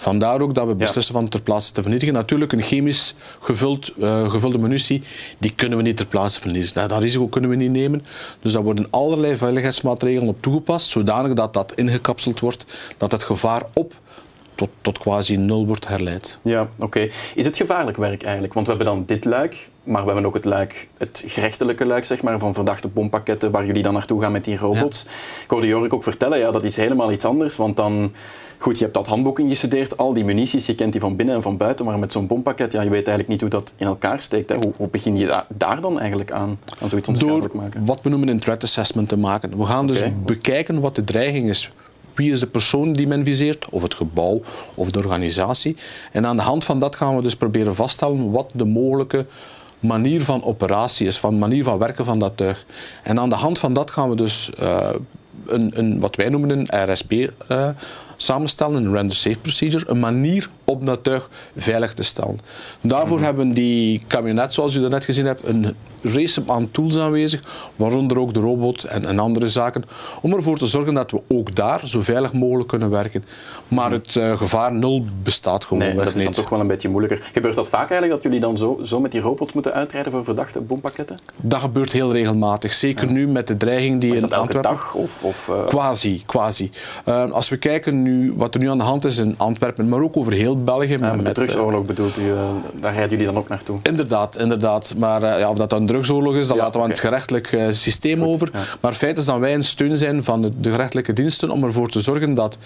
Vandaar 0.00 0.40
ook 0.40 0.54
dat 0.54 0.66
we 0.66 0.74
beslissen 0.74 1.14
van 1.14 1.28
ter 1.28 1.42
plaatse 1.42 1.72
te 1.72 1.82
vernietigen. 1.82 2.14
Natuurlijk, 2.14 2.52
een 2.52 2.62
chemisch 2.62 3.14
gevuld, 3.40 3.92
uh, 3.98 4.30
gevulde 4.30 4.58
munitie, 4.58 5.02
die 5.38 5.52
kunnen 5.54 5.78
we 5.78 5.84
niet 5.84 5.96
ter 5.96 6.06
plaatse 6.06 6.40
vernietigen. 6.40 6.88
Dat 6.88 7.00
risico 7.00 7.26
kunnen 7.26 7.50
we 7.50 7.56
niet 7.56 7.70
nemen. 7.70 8.04
Dus 8.40 8.52
daar 8.52 8.62
worden 8.62 8.86
allerlei 8.90 9.36
veiligheidsmaatregelen 9.36 10.28
op 10.28 10.42
toegepast, 10.42 10.88
zodanig 10.88 11.32
dat 11.32 11.52
dat 11.52 11.72
ingekapseld 11.74 12.40
wordt, 12.40 12.64
dat 12.96 13.12
het 13.12 13.22
gevaar 13.22 13.62
op 13.74 13.94
tot, 14.54 14.70
tot 14.80 14.98
quasi 14.98 15.36
nul 15.36 15.66
wordt 15.66 15.88
herleid. 15.88 16.38
Ja, 16.42 16.68
oké. 16.78 17.08
Is 17.34 17.44
het 17.44 17.56
gevaarlijk 17.56 17.96
werk 17.96 18.22
eigenlijk? 18.22 18.54
Want 18.54 18.66
we 18.66 18.72
hebben 18.72 18.94
dan 18.94 19.04
dit 19.06 19.24
luik, 19.24 19.68
maar 19.90 20.00
we 20.00 20.06
hebben 20.06 20.26
ook 20.26 20.34
het 20.34 20.44
luik, 20.44 20.88
het 20.98 21.24
gerechtelijke 21.26 21.86
luik, 21.86 22.04
zeg 22.04 22.22
maar, 22.22 22.38
van 22.38 22.54
verdachte 22.54 22.88
bompakketten 22.88 23.50
waar 23.50 23.66
jullie 23.66 23.82
dan 23.82 23.92
naartoe 23.92 24.20
gaan 24.20 24.32
met 24.32 24.44
die 24.44 24.56
robots. 24.56 25.06
Ik 25.44 25.50
hoorde 25.50 25.66
Jorik 25.66 25.92
ook 25.92 26.02
vertellen, 26.02 26.38
ja, 26.38 26.50
dat 26.50 26.64
is 26.64 26.76
helemaal 26.76 27.12
iets 27.12 27.24
anders, 27.24 27.56
want 27.56 27.76
dan 27.76 28.12
Goed, 28.60 28.78
je 28.78 28.82
hebt 28.82 28.96
dat 28.96 29.06
handboek 29.06 29.38
ingestudeerd, 29.38 29.96
al 29.96 30.12
die 30.12 30.24
munities, 30.24 30.66
je 30.66 30.74
kent 30.74 30.92
die 30.92 31.00
van 31.00 31.16
binnen 31.16 31.34
en 31.34 31.42
van 31.42 31.56
buiten, 31.56 31.84
maar 31.84 31.98
met 31.98 32.12
zo'n 32.12 32.26
bompakket, 32.26 32.72
ja, 32.72 32.82
je 32.82 32.90
weet 32.90 33.06
eigenlijk 33.06 33.28
niet 33.28 33.40
hoe 33.40 33.50
dat 33.50 33.72
in 33.76 33.86
elkaar 33.86 34.20
steekt. 34.20 34.48
Hè. 34.48 34.56
Hoe, 34.56 34.72
hoe, 34.76 34.88
begin 34.88 35.16
je 35.16 35.44
daar 35.48 35.80
dan 35.80 35.98
eigenlijk 35.98 36.32
aan, 36.32 36.58
aan 36.78 36.88
zoiets 36.88 37.08
onschadelijk 37.08 37.54
maken? 37.54 37.84
wat 37.84 38.02
we 38.02 38.08
noemen 38.08 38.28
een 38.28 38.40
threat 38.40 38.62
assessment 38.62 39.08
te 39.08 39.16
maken. 39.16 39.58
We 39.58 39.64
gaan 39.64 39.86
dus 39.86 40.02
bekijken 40.24 40.80
wat 40.80 40.94
de 40.94 41.04
dreiging 41.04 41.48
is. 41.48 41.70
Wie 42.14 42.30
is 42.30 42.40
de 42.40 42.46
persoon 42.46 42.92
die 42.92 43.06
men 43.06 43.24
viseert, 43.24 43.68
of 43.70 43.82
het 43.82 43.94
gebouw, 43.94 44.40
of 44.74 44.90
de 44.90 44.98
organisatie. 44.98 45.76
En 46.12 46.26
aan 46.26 46.36
de 46.36 46.42
hand 46.42 46.64
van 46.64 46.78
dat 46.78 46.96
gaan 46.96 47.16
we 47.16 47.22
dus 47.22 47.36
proberen 47.36 47.74
vaststellen 47.74 48.30
wat 48.30 48.50
de 48.54 48.64
mogelijke 48.64 49.26
manier 49.80 50.22
van 50.22 50.44
operatie 50.44 51.06
is, 51.06 51.18
van 51.18 51.38
manier 51.38 51.64
van 51.64 51.78
werken 51.78 52.04
van 52.04 52.18
dat 52.18 52.36
tuig. 52.36 52.64
En 53.02 53.20
aan 53.20 53.28
de 53.28 53.34
hand 53.34 53.58
van 53.58 53.72
dat 53.72 53.90
gaan 53.90 54.08
we 54.08 54.16
dus 54.16 54.50
uh, 54.62 54.90
een, 55.46 55.70
een, 55.78 56.00
wat 56.00 56.16
wij 56.16 56.28
noemen 56.28 56.50
een 56.50 56.92
RSP 56.92 57.12
uh, 57.12 57.68
samenstellen, 58.16 58.84
een 58.84 58.92
render 58.92 59.16
safe 59.16 59.38
procedure, 59.38 59.90
een 59.90 60.00
manier 60.00 60.48
om 60.70 60.84
dat 60.84 61.04
tuig 61.04 61.30
veilig 61.56 61.94
te 61.94 62.02
stellen. 62.02 62.40
Daarvoor 62.80 63.20
hebben 63.20 63.52
die 63.52 64.02
camionet, 64.06 64.52
zoals 64.52 64.74
u 64.74 64.88
net 64.88 65.04
gezien 65.04 65.26
hebt, 65.26 65.46
een 65.46 65.74
race 66.02 66.42
aan 66.46 66.70
tools 66.70 66.98
aanwezig, 66.98 67.42
waaronder 67.76 68.18
ook 68.18 68.34
de 68.34 68.40
robot 68.40 68.84
en, 68.84 69.04
en, 69.04 69.18
andere 69.18 69.48
zaken, 69.48 69.84
om 70.22 70.32
ervoor 70.32 70.58
te 70.58 70.66
zorgen 70.66 70.94
dat 70.94 71.10
we 71.10 71.20
ook 71.28 71.54
daar 71.54 71.80
zo 71.84 72.02
veilig 72.02 72.32
mogelijk 72.32 72.68
kunnen 72.68 72.90
werken. 72.90 73.24
Maar 73.68 73.90
het 73.90 74.14
uh, 74.14 74.36
gevaar 74.36 74.72
nul 74.72 75.04
bestaat 75.22 75.64
gewoon 75.64 75.82
nee, 75.82 75.94
dat 75.94 76.14
is 76.14 76.24
dan 76.24 76.32
toch 76.32 76.48
wel 76.48 76.60
een 76.60 76.66
beetje 76.66 76.88
moeilijker. 76.88 77.30
Gebeurt 77.32 77.54
dat 77.54 77.68
vaak 77.68 77.90
eigenlijk, 77.90 78.12
dat 78.12 78.22
jullie 78.22 78.40
dan 78.40 78.56
zo, 78.56 78.80
zo 78.84 79.00
met 79.00 79.12
die 79.12 79.20
robot 79.20 79.54
moeten 79.54 79.72
uitrijden 79.72 80.12
voor 80.12 80.24
verdachte 80.24 80.60
bompakketten? 80.60 81.18
Dat 81.36 81.60
gebeurt 81.60 81.92
heel 81.92 82.12
regelmatig, 82.12 82.72
zeker 82.72 83.10
nu 83.10 83.28
met 83.28 83.46
de 83.46 83.56
dreiging 83.56 84.00
die 84.00 84.14
in 84.14 84.22
elke 84.22 84.34
Antwerpen... 84.36 84.70
dag? 84.70 84.94
Of, 84.94 85.24
of 85.24 85.48
uh... 85.48 85.66
Quasi, 85.66 86.22
quasi. 86.26 86.70
Uh, 87.08 87.30
als 87.30 87.48
we 87.48 87.56
kijken 87.56 88.02
nu 88.02 88.32
wat 88.36 88.54
er 88.54 88.60
nu 88.60 88.70
aan 88.70 88.78
de 88.78 88.84
hand 88.84 89.04
is 89.04 89.16
in 89.16 89.34
Antwerpen, 89.38 89.88
maar 89.88 90.00
ook 90.00 90.16
over 90.16 90.32
heel 90.32 90.59
België. 90.64 90.98
met, 90.98 91.16
met 91.16 91.26
de 91.26 91.32
drugsoorlog 91.32 91.84
bedoelt 91.84 92.18
u, 92.18 92.22
daar 92.80 92.92
rijden 92.92 93.10
jullie 93.10 93.26
dan 93.26 93.36
ook 93.36 93.48
naartoe? 93.48 93.78
Inderdaad, 93.82 94.38
inderdaad. 94.38 94.94
Maar 94.96 95.38
ja, 95.38 95.50
of 95.50 95.56
dat 95.56 95.70
dan 95.70 95.86
drugsoorlog 95.86 96.34
is, 96.34 96.48
dan 96.48 96.56
laten 96.56 96.72
we 96.72 96.84
aan 96.84 96.90
het 96.90 97.00
gerechtelijk 97.00 97.58
systeem 97.70 98.22
over. 98.22 98.50
Maar 98.80 98.92
feit 98.92 99.18
is 99.18 99.24
dat 99.24 99.38
wij 99.38 99.54
een 99.54 99.64
steun 99.64 99.98
zijn 99.98 100.24
van 100.24 100.42
de, 100.42 100.50
de 100.56 100.70
gerechtelijke 100.70 101.12
diensten 101.12 101.50
om 101.50 101.64
ervoor 101.64 101.88
te 101.88 102.00
zorgen 102.00 102.34
dat 102.34 102.58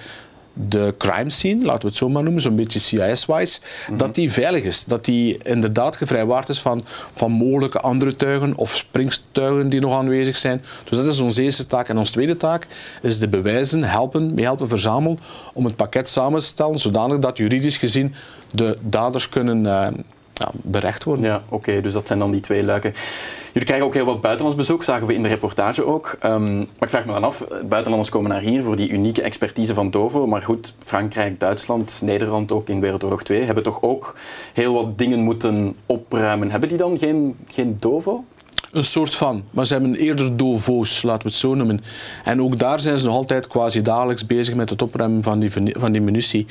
de 0.55 0.95
crime 0.99 1.31
scene, 1.31 1.65
laten 1.65 1.81
we 1.81 1.87
het 1.87 1.97
zo 1.97 2.09
maar 2.09 2.23
noemen, 2.23 2.43
zo'n 2.43 2.57
beetje 2.57 2.79
CIS-wise, 2.79 3.61
mhm. 3.89 3.99
dat 3.99 4.15
die 4.15 4.33
veilig 4.33 4.63
is. 4.63 4.85
Dat 4.85 5.05
die 5.05 5.39
inderdaad 5.43 5.97
gevrijwaard 5.97 6.49
is 6.49 6.61
van, 6.61 6.85
van 7.13 7.31
mogelijke 7.31 7.81
andere 7.81 8.17
tuigen 8.17 8.57
of 8.57 8.77
springstuigen 8.77 9.69
die 9.69 9.81
nog 9.81 9.93
aanwezig 9.93 10.37
zijn. 10.37 10.65
Dus 10.85 10.99
dat 10.99 11.07
is 11.07 11.21
onze 11.21 11.43
eerste 11.43 11.67
taak. 11.67 11.89
En 11.89 11.99
onze 11.99 12.13
tweede 12.13 12.37
taak 12.37 12.67
is 13.03 13.19
de 13.19 13.29
bewijzen 13.29 13.85
helpen, 13.85 14.35
mee 14.35 14.45
helpen 14.45 14.69
verzamelen 14.69 15.19
om 15.55 15.65
het 15.65 15.77
pakket 15.77 16.09
samen 16.09 16.41
te 16.41 16.47
stellen, 16.47 16.79
zodanig 16.79 17.19
dat 17.19 17.37
juridisch 17.37 17.77
gezien 17.77 18.15
de 18.51 18.79
daders 18.81 19.29
kunnen 19.29 19.65
uh, 19.65 19.87
ja, 20.35 20.51
berecht 20.63 21.05
worden. 21.05 21.25
Ja, 21.25 21.43
oké, 21.49 21.81
dus 21.81 21.93
dat 21.93 22.07
zijn 22.07 22.19
dan 22.19 22.31
die 22.31 22.41
twee 22.41 22.65
luiken. 22.65 22.95
Jullie 23.47 23.69
krijgen 23.69 23.87
ook 23.87 23.95
heel 23.95 24.05
wat 24.05 24.21
buitenlands 24.21 24.59
bezoek, 24.59 24.83
zagen 24.83 25.07
we 25.07 25.15
in 25.15 25.23
de 25.23 25.29
reportage 25.29 25.85
ook. 25.85 26.17
Um, 26.25 26.57
maar 26.57 26.67
ik 26.81 26.89
vraag 26.89 27.05
me 27.05 27.13
dan 27.13 27.25
af, 27.25 27.45
buitenlanders 27.49 28.11
komen 28.11 28.31
naar 28.31 28.41
hier 28.41 28.63
voor 28.63 28.77
die 28.77 28.91
unieke 28.91 29.23
expertise 29.23 29.75
van 29.75 29.91
Dovo. 29.91 30.27
Maar 30.27 30.43
goed, 30.43 30.75
Frankrijk, 30.79 31.41
Duitsland, 31.41 32.01
Nederland 32.03 32.53
ook 32.53 32.69
in 32.69 32.81
Wereldoorlog 32.81 33.23
2 33.23 33.43
hebben 33.43 33.65
toch 33.65 33.83
ook 33.83 34.15
heel 34.53 34.73
wat 34.73 34.99
dingen 34.99 35.21
moeten 35.21 35.77
opruimen. 35.87 36.51
Hebben 36.51 36.69
die 36.69 36.79
dan 36.79 36.99
geen, 36.99 37.37
geen 37.49 37.77
Dovo? 37.79 38.25
Een 38.75 38.85
soort 38.85 39.15
van, 39.15 39.45
maar 39.51 39.67
ze 39.67 39.73
hebben 39.73 39.95
eerder 39.95 40.37
dovo's, 40.37 41.03
laten 41.03 41.23
we 41.23 41.29
het 41.29 41.37
zo 41.37 41.55
noemen. 41.55 41.81
En 42.25 42.43
ook 42.43 42.59
daar 42.59 42.81
zijn 42.81 42.99
ze 42.99 43.07
nog 43.07 43.15
altijd 43.15 43.47
quasi 43.47 43.83
dagelijks 43.83 44.27
bezig 44.27 44.55
met 44.55 44.71
het 44.71 44.83
opruimen 44.83 45.23
van 45.23 45.39
die, 45.39 45.51
van 45.79 45.93
die 45.93 46.01
munitie. 46.01 46.47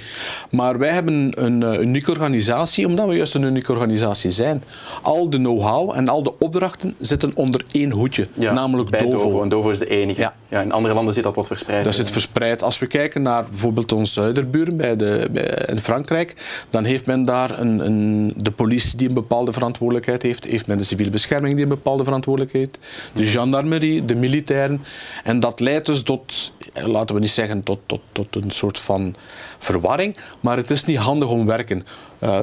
Maar 0.52 0.78
wij 0.78 0.90
hebben 0.90 1.44
een 1.44 1.62
uh, 1.62 1.80
unieke 1.80 2.12
organisatie, 2.12 2.88
omdat 2.88 3.08
we 3.08 3.16
juist 3.16 3.36
een 3.36 3.44
unieke 3.44 3.72
organisatie 3.72 4.32
zijn. 4.32 4.64
Al 5.02 5.30
de 5.30 5.38
know-how 5.38 5.96
en 5.96 6.08
al 6.08 6.24
de 6.24 6.34
opdrachten 6.40 6.96
zitten 7.00 7.32
onder 7.36 7.64
één 7.72 7.92
hoedje, 7.92 8.28
namelijk 8.36 8.90
bij 8.90 9.00
Dovo. 9.00 9.24
Dovo. 9.24 9.42
En 9.42 9.50
Dovo 9.50 9.70
is 9.70 9.80
de 9.80 9.90
enige. 9.90 10.22
Ja. 10.22 10.34
Ja, 10.50 10.62
in 10.62 10.72
andere 10.72 10.94
landen 10.94 11.14
zit 11.14 11.24
dat 11.24 11.36
wat 11.36 11.48
verspreid. 11.48 11.84
Dat 11.84 11.96
zit 11.96 12.12
verspreid. 12.12 12.64
Als 12.64 12.80
we 12.80 12.88
kijken 12.88 13.22
naar 13.22 13.46
bijvoorbeeld 13.50 13.92
onze 13.92 14.14
zuiderburen 14.14 14.78
bij 14.78 14.96
de, 14.96 15.30
bij, 15.32 15.66
in 15.68 15.80
Frankrijk, 15.80 16.36
dan 16.70 16.84
heeft 16.84 17.06
men 17.06 17.24
daar 17.24 17.60
een, 17.60 17.86
een, 17.86 18.34
de 18.38 18.52
politie 18.52 18.98
die 18.98 19.08
een 19.08 19.14
bepaalde 19.14 19.54
verantwoordelijkheid 19.54 20.22
heeft, 20.22 20.44
heeft 20.44 20.68
men 20.68 20.78
de 20.78 20.84
civiele 20.84 21.12
bescherming 21.12 21.54
die 21.54 21.64
een 21.64 21.70
bepaalde 21.70 22.04
verantwoordelijkheid, 22.04 22.12
de 22.22 23.26
gendarmerie, 23.26 24.06
de 24.06 24.16
militairen. 24.16 24.82
En 25.24 25.40
dat 25.40 25.60
leidt 25.60 25.86
dus 25.86 26.04
tot, 26.04 26.52
laten 26.74 27.16
we 27.16 27.22
niet 27.22 27.30
zeggen 27.30 27.64
tot, 27.64 27.80
tot, 27.86 28.02
tot 28.12 28.36
een 28.36 28.52
soort 28.52 28.80
van 28.80 29.16
verwarring, 29.58 30.16
maar 30.40 30.58
het 30.58 30.72
is 30.72 30.86
niet 30.86 30.98
handig 30.98 31.30
om 31.30 31.46
werken. 31.46 31.86
Uh, 32.24 32.40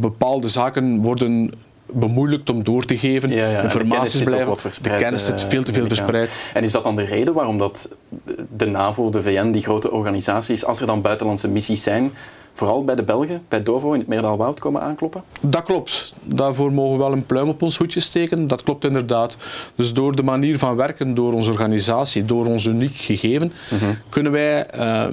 bepaalde 0.00 0.48
zaken 0.48 1.00
worden 1.00 1.52
bemoeilijkt 1.92 2.50
om 2.50 2.64
door 2.64 2.84
te 2.84 2.98
geven. 2.98 3.30
Ja, 3.30 3.48
ja. 3.48 3.62
Informaties 3.62 4.18
de 4.18 4.24
blijven. 4.24 4.56
De 4.82 4.94
kennis 4.94 5.24
zit 5.24 5.44
veel 5.44 5.62
te 5.62 5.72
veel 5.72 5.86
verspreid. 5.86 6.30
En 6.54 6.64
is 6.64 6.72
dat 6.72 6.84
dan 6.84 6.96
de 6.96 7.04
reden 7.04 7.34
waarom 7.34 7.58
dat 7.58 7.88
de 8.56 8.66
NAVO, 8.66 9.10
de 9.10 9.22
VN, 9.22 9.50
die 9.50 9.62
grote 9.62 9.90
organisaties, 9.90 10.64
als 10.64 10.80
er 10.80 10.86
dan 10.86 11.02
buitenlandse 11.02 11.48
missies 11.48 11.82
zijn, 11.82 12.12
vooral 12.52 12.84
bij 12.84 12.94
de 12.94 13.02
Belgen, 13.02 13.42
bij 13.48 13.62
Dovo 13.62 13.92
in 13.92 13.98
het 13.98 14.08
Meerdaalwoud 14.08 14.60
komen 14.60 14.80
aankloppen? 14.82 15.22
Dat 15.40 15.62
klopt. 15.62 16.14
Daarvoor 16.22 16.72
mogen 16.72 16.98
we 16.98 17.04
wel 17.04 17.12
een 17.12 17.26
pluim 17.26 17.48
op 17.48 17.62
ons 17.62 17.76
hoedje 17.76 18.00
steken. 18.00 18.46
Dat 18.46 18.62
klopt 18.62 18.84
inderdaad. 18.84 19.36
Dus 19.74 19.92
door 19.92 20.16
de 20.16 20.22
manier 20.22 20.58
van 20.58 20.76
werken, 20.76 21.14
door 21.14 21.32
onze 21.32 21.50
organisatie, 21.50 22.24
door 22.24 22.46
ons 22.46 22.64
uniek 22.64 22.96
gegeven, 22.96 23.52
mhm. 23.70 23.92
kunnen 24.08 24.32
wij 24.32 24.66
uh, 24.76 25.06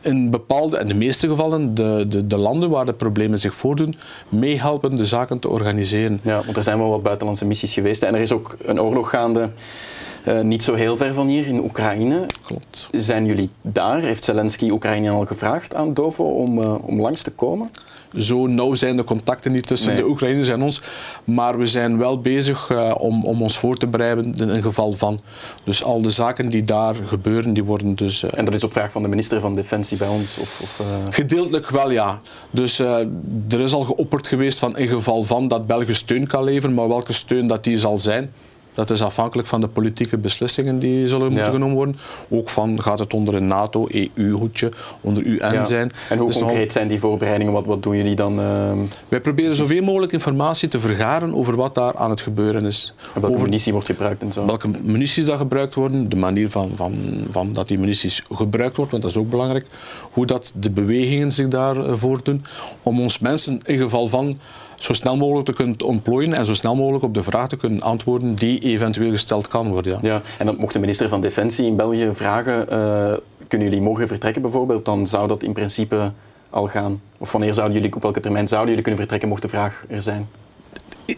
in 0.00 0.30
bepaalde, 0.30 0.78
in 0.78 0.86
de 0.86 0.94
meeste 0.94 1.28
gevallen, 1.28 1.74
de, 1.74 2.06
de, 2.08 2.26
de, 2.26 2.38
landen 2.38 2.70
waar 2.70 2.86
de 2.86 2.94
problemen 2.94 3.38
zich 3.38 3.54
voordoen, 3.54 3.94
meehelpen 4.28 4.96
de 4.96 5.04
zaken 5.04 5.38
te 5.38 5.48
organiseren. 5.48 6.20
Ja, 6.22 6.42
want 6.44 6.56
er 6.56 6.62
zijn 6.62 6.78
wel 6.78 6.88
wat 6.88 7.02
buitenlandse 7.02 7.46
missies 7.46 7.72
geweest 7.72 8.02
en 8.02 8.14
er 8.14 8.20
is 8.20 8.32
ook 8.32 8.56
een 8.62 8.80
oorlog 8.80 9.10
gaande 9.10 9.50
uh, 10.28 10.40
niet 10.40 10.62
zo 10.62 10.74
heel 10.74 10.96
ver 10.96 11.14
van 11.14 11.26
hier, 11.26 11.46
in 11.46 11.64
Oekraïne. 11.64 12.26
Klopt. 12.42 12.88
Zijn 12.90 13.26
jullie 13.26 13.50
daar? 13.62 14.00
Heeft 14.00 14.24
Zelensky 14.24 14.70
Oekraïne 14.70 15.10
al 15.10 15.26
gevraagd 15.26 15.74
aan 15.74 15.94
Dovo 15.94 16.24
om, 16.24 16.58
uh, 16.58 16.74
om 16.82 17.00
langs 17.00 17.22
te 17.22 17.30
komen? 17.30 17.70
Zo 18.16 18.46
nauw 18.46 18.74
zijn 18.74 18.96
de 18.96 19.04
contacten 19.04 19.52
niet 19.52 19.66
tussen 19.66 19.88
nee. 19.88 19.96
de 19.96 20.08
Oekraïners 20.08 20.48
en 20.48 20.62
ons. 20.62 20.80
Maar 21.24 21.58
we 21.58 21.66
zijn 21.66 21.98
wel 21.98 22.20
bezig 22.20 22.68
uh, 22.70 22.94
om, 22.98 23.24
om 23.24 23.42
ons 23.42 23.58
voor 23.58 23.76
te 23.76 23.86
bereiden 23.86 24.34
in 24.34 24.48
een 24.48 24.62
geval 24.62 24.92
van. 24.92 25.20
Dus 25.64 25.84
al 25.84 26.02
de 26.02 26.10
zaken 26.10 26.48
die 26.48 26.62
daar 26.62 26.94
gebeuren, 26.94 27.52
die 27.52 27.64
worden 27.64 27.94
dus... 27.94 28.22
en 28.22 28.44
dat 28.44 28.54
is 28.54 28.64
op 28.64 28.72
vraag 28.72 28.92
van 28.92 29.02
de 29.02 29.08
minister 29.08 29.40
van 29.40 29.54
Defensie 29.54 29.96
bij 29.96 30.08
ons? 30.08 30.38
Of, 30.38 30.60
of 30.62 30.82
Gedeeltelijk 31.10 31.70
wel, 31.70 31.90
ja. 31.90 32.20
Dus 32.50 32.78
er 32.78 33.60
is 33.60 33.72
al 33.72 33.82
geopperd 33.82 34.26
geweest 34.26 34.58
van 34.58 34.76
in 34.76 34.88
geval 34.88 35.22
van 35.22 35.48
dat 35.48 35.66
België 35.66 35.94
steun 35.94 36.26
kan 36.26 36.44
leveren, 36.44 36.74
maar 36.74 36.88
welke 36.88 37.12
steun 37.12 37.46
dat 37.46 37.64
die 37.64 37.78
zal 37.78 37.98
zijn, 37.98 38.32
dat 38.78 38.90
is 38.90 39.02
afhankelijk 39.02 39.48
van 39.48 39.60
de 39.60 39.68
politieke 39.68 40.18
beslissingen 40.18 40.78
die 40.78 41.06
zullen 41.06 41.32
moeten 41.32 41.52
genomen 41.52 41.76
worden. 41.76 41.96
Ook 42.28 42.48
van 42.48 42.82
gaat 42.82 42.98
het 42.98 43.14
onder 43.14 43.34
een 43.34 43.46
NATO, 43.46 43.86
EU-hoedje, 44.14 44.72
onder 45.00 45.22
UN 45.22 45.66
zijn. 45.66 45.92
En 46.08 46.18
hoe 46.18 46.26
dus 46.26 46.38
concreet 46.38 46.72
zijn 46.72 46.88
die 46.88 46.98
voorbereidingen? 46.98 47.52
Wat, 47.52 47.64
wat 47.64 47.82
doen 47.82 47.96
jullie 47.96 48.14
dan? 48.14 48.40
Uh... 48.40 48.72
Wij 49.08 49.20
proberen 49.20 49.54
zoveel 49.54 49.82
mogelijk 49.82 50.12
informatie 50.12 50.68
te 50.68 50.80
vergaren 50.80 51.34
over 51.34 51.56
wat 51.56 51.74
daar 51.74 51.96
aan 51.96 52.10
het 52.10 52.20
gebeuren 52.20 52.64
is. 52.64 52.94
En 53.14 53.20
welke 53.20 53.36
over 53.36 53.48
munitie 53.48 53.72
wordt 53.72 53.86
gebruikt 53.86 54.22
en 54.22 54.32
zo? 54.32 54.46
Welke 54.46 54.68
munities 54.82 55.24
dat 55.24 55.38
gebruikt 55.38 55.74
worden, 55.74 56.08
de 56.08 56.16
manier 56.16 56.50
van, 56.50 56.70
van, 56.74 56.94
van 57.30 57.52
dat 57.52 57.68
die 57.68 57.78
munities 57.78 58.22
gebruikt 58.30 58.76
wordt, 58.76 58.90
want 58.90 59.02
dat 59.02 59.12
is 59.12 59.18
ook 59.18 59.30
belangrijk. 59.30 59.66
Hoe 60.12 60.26
dat 60.26 60.52
de 60.60 60.70
bewegingen 60.70 61.32
zich 61.32 61.48
daar 61.48 61.76
uh, 61.76 61.92
voordoen. 61.94 62.44
Om 62.82 63.00
ons 63.00 63.18
mensen 63.18 63.60
in 63.64 63.78
geval 63.78 64.08
van 64.08 64.38
zo 64.78 64.92
snel 64.92 65.16
mogelijk 65.16 65.46
te 65.46 65.52
kunnen 65.52 65.82
ontplooien 65.84 66.32
en 66.32 66.46
zo 66.46 66.54
snel 66.54 66.74
mogelijk 66.74 67.04
op 67.04 67.14
de 67.14 67.22
vraag 67.22 67.48
te 67.48 67.56
kunnen 67.56 67.82
antwoorden 67.82 68.34
die 68.34 68.58
eventueel 68.58 69.10
gesteld 69.10 69.48
kan 69.48 69.68
worden. 69.68 69.98
Ja. 70.02 70.14
ja 70.14 70.22
en 70.38 70.46
dan 70.46 70.56
mocht 70.58 70.72
de 70.72 70.78
minister 70.78 71.08
van 71.08 71.20
Defensie 71.20 71.66
in 71.66 71.76
België 71.76 72.10
vragen, 72.12 72.66
uh, 72.72 73.12
kunnen 73.48 73.68
jullie 73.68 73.82
morgen 73.82 74.08
vertrekken 74.08 74.42
bijvoorbeeld, 74.42 74.84
dan 74.84 75.06
zou 75.06 75.28
dat 75.28 75.42
in 75.42 75.52
principe 75.52 76.12
al 76.50 76.66
gaan. 76.66 77.00
Of 77.18 77.32
wanneer 77.32 77.54
zouden 77.54 77.76
jullie, 77.76 77.94
op 77.94 78.02
welke 78.02 78.20
termijn 78.20 78.48
zouden 78.48 78.68
jullie 78.68 78.82
kunnen 78.82 79.00
vertrekken 79.00 79.28
mocht 79.28 79.42
de 79.42 79.48
vraag 79.48 79.84
er 79.88 80.02
zijn? 80.02 80.28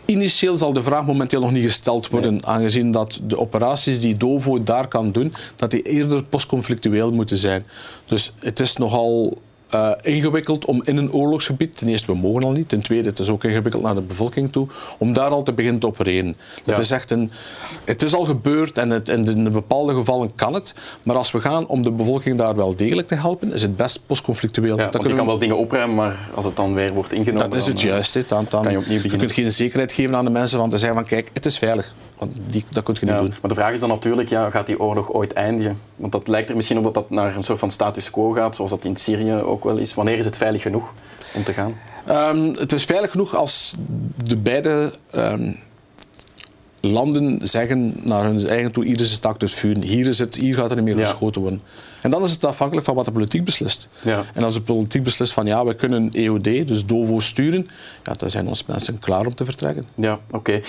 Initieel 0.05 0.57
zal 0.57 0.73
de 0.73 0.83
vraag 0.83 1.07
momenteel 1.07 1.41
nog 1.41 1.53
niet 1.53 1.63
gesteld 1.63 2.09
worden, 2.09 2.47
aangezien 2.47 2.91
dat 2.91 3.21
de 3.23 3.39
operaties 3.39 4.01
die 4.01 4.17
DOVO 4.17 4.63
daar 4.63 4.89
kan 4.89 5.13
doen, 5.13 5.33
dat 5.57 5.71
die 5.71 5.83
eerder 5.83 6.25
postconflictueel 6.25 7.13
moeten 7.13 7.39
zijn. 7.39 7.67
Dus 8.05 8.33
het 8.39 8.61
is 8.61 8.77
nogal 8.77 9.39
uh, 9.75 9.91
ingewikkeld 10.03 10.65
om 10.65 10.83
in 10.85 10.97
een 10.97 11.13
oorlogsgebied, 11.13 11.79
ten 11.79 11.89
eerste 11.89 12.13
we 12.13 12.19
mogen 12.19 12.43
al 12.43 12.51
niet, 12.51 12.69
ten 12.69 12.81
tweede 12.81 13.09
het 13.09 13.19
is 13.19 13.29
ook 13.29 13.45
ingewikkeld 13.45 13.83
naar 13.83 13.95
de 13.95 14.01
bevolking 14.01 14.53
toe, 14.53 14.67
om 14.99 15.13
daar 15.13 15.31
al 15.31 15.43
te 15.43 15.53
beginnen 15.53 15.81
te 15.81 15.87
opereren. 15.87 16.37
Het 16.65 16.79
is 16.79 16.91
echt 16.91 17.11
een, 17.11 17.31
het 17.85 18.03
is 18.03 18.15
al 18.15 18.25
gebeurd 18.25 18.79
en, 18.79 18.91
het, 18.91 19.09
en 19.09 19.27
in 19.27 19.53
bepaalde 19.53 19.95
gevallen 19.95 20.35
kan 20.35 20.55
het, 20.55 20.75
maar 21.03 21.17
als 21.17 21.31
we 21.31 21.41
gaan 21.41 21.67
om 21.67 21.83
de 21.83 21.91
bevolking 21.91 22.39
daar 22.39 22.57
wel 22.57 22.77
degelijk 22.77 23.09
te 23.09 23.15
helpen, 23.15 23.53
is 23.53 23.63
het 23.63 23.77
best 23.77 24.07
postconflictueel. 24.07 24.77
Ja, 24.77 24.91
want 24.91 25.07
je 25.07 25.15
kan 25.15 25.27
wel 25.27 25.39
dingen 25.39 25.57
opruimen, 25.57 25.97
maar 25.97 26.29
als 26.35 26.45
het 26.45 26.57
dan 26.57 26.75
weer 26.75 26.93
wordt 26.93 27.13
ingenomen, 27.13 27.51
dat 27.51 27.59
is 27.59 27.67
het 27.67 27.81
juist. 27.81 28.29
Dan, 28.29 28.47
dan, 28.49 28.63
kan 28.63 28.73
je 28.73 28.79
opnieuw 28.79 28.97
beginnen. 28.97 29.11
Je 29.11 29.27
kunt 29.27 29.33
geen 29.33 29.51
zekerheid 29.51 29.93
geven 29.93 30.17
aan 30.17 30.25
de 30.25 30.31
mensen 30.31 30.59
van 30.59 30.71
te 30.71 30.79
zeggen 30.79 30.99
van 30.99 31.07
kijk, 31.07 31.31
het 31.33 31.47
is 31.47 31.59
veilig. 31.59 31.93
Want 32.21 32.37
die, 32.47 32.65
dat 32.71 32.85
kun 32.85 32.97
je 33.01 33.07
niet 33.07 33.17
doen. 33.17 33.33
Maar 33.41 33.51
de 33.51 33.55
vraag 33.55 33.73
is 33.73 33.81
dan 33.81 33.89
natuurlijk, 33.89 34.29
ja, 34.29 34.51
gaat 34.51 34.67
die 34.67 34.81
oorlog 34.81 35.13
ooit 35.13 35.33
eindigen? 35.33 35.79
Want 35.97 36.13
dat 36.13 36.29
lijkt 36.29 36.51
er 36.51 36.57
misschien 36.57 36.79
op 36.79 36.85
dat 36.85 36.95
dat 36.95 37.11
naar 37.11 37.37
een 37.37 37.43
soort 37.43 37.59
van 37.59 37.71
status 37.71 38.11
quo 38.11 38.31
gaat, 38.31 38.57
zoals 38.57 38.71
dat 38.71 38.85
in 38.85 38.97
Syrië 38.97 39.35
ook 39.35 39.65
wel 39.65 39.77
is. 39.77 39.95
Wanneer 39.95 40.19
is 40.19 40.25
het 40.25 40.37
veilig 40.37 40.63
genoeg 40.63 40.93
om 41.35 41.45
te 41.45 41.53
gaan? 41.53 41.73
Um, 42.37 42.55
het 42.55 42.73
is 42.73 42.85
veilig 42.85 43.11
genoeg 43.11 43.37
als 43.37 43.75
de 44.25 44.37
beide 44.37 44.93
um, 45.15 45.59
landen 46.81 47.49
zeggen 47.49 47.95
naar 48.03 48.25
hun 48.25 48.47
eigen 48.47 48.73
toe, 48.73 48.85
hier 48.85 49.01
is 49.01 49.01
het 49.01 49.11
stak 49.11 49.41
dus 49.41 49.55
vuur, 49.55 49.77
hier, 49.83 50.07
is 50.07 50.19
het, 50.19 50.35
hier 50.35 50.55
gaat 50.55 50.71
er 50.71 50.77
niet 50.77 50.85
meer 50.95 51.07
geschoten 51.07 51.41
worden. 51.41 51.63
En 52.03 52.11
dan 52.11 52.25
is 52.25 52.31
het 52.31 52.45
afhankelijk 52.45 52.87
van 52.87 52.95
wat 52.95 53.05
de 53.05 53.13
politiek 53.13 53.45
beslist. 53.45 53.89
Ja. 54.03 54.25
En 54.35 54.43
als 54.43 54.55
de 54.55 54.61
politiek 54.61 55.03
beslist 55.03 55.33
van 55.33 55.47
ja, 55.47 55.65
we 55.65 55.75
kunnen 55.75 56.11
EOD, 56.11 56.45
dus 56.45 56.87
DOVO, 56.87 57.19
sturen, 57.19 57.69
ja, 58.05 58.13
dan 58.13 58.31
zijn 58.31 58.49
onze 58.49 58.65
mensen 58.67 58.99
klaar 58.99 59.27
om 59.27 59.35
te 59.35 59.45
vertrekken. 59.45 59.85
Ja, 59.95 60.19
oké. 60.31 60.37
Okay. 60.37 60.63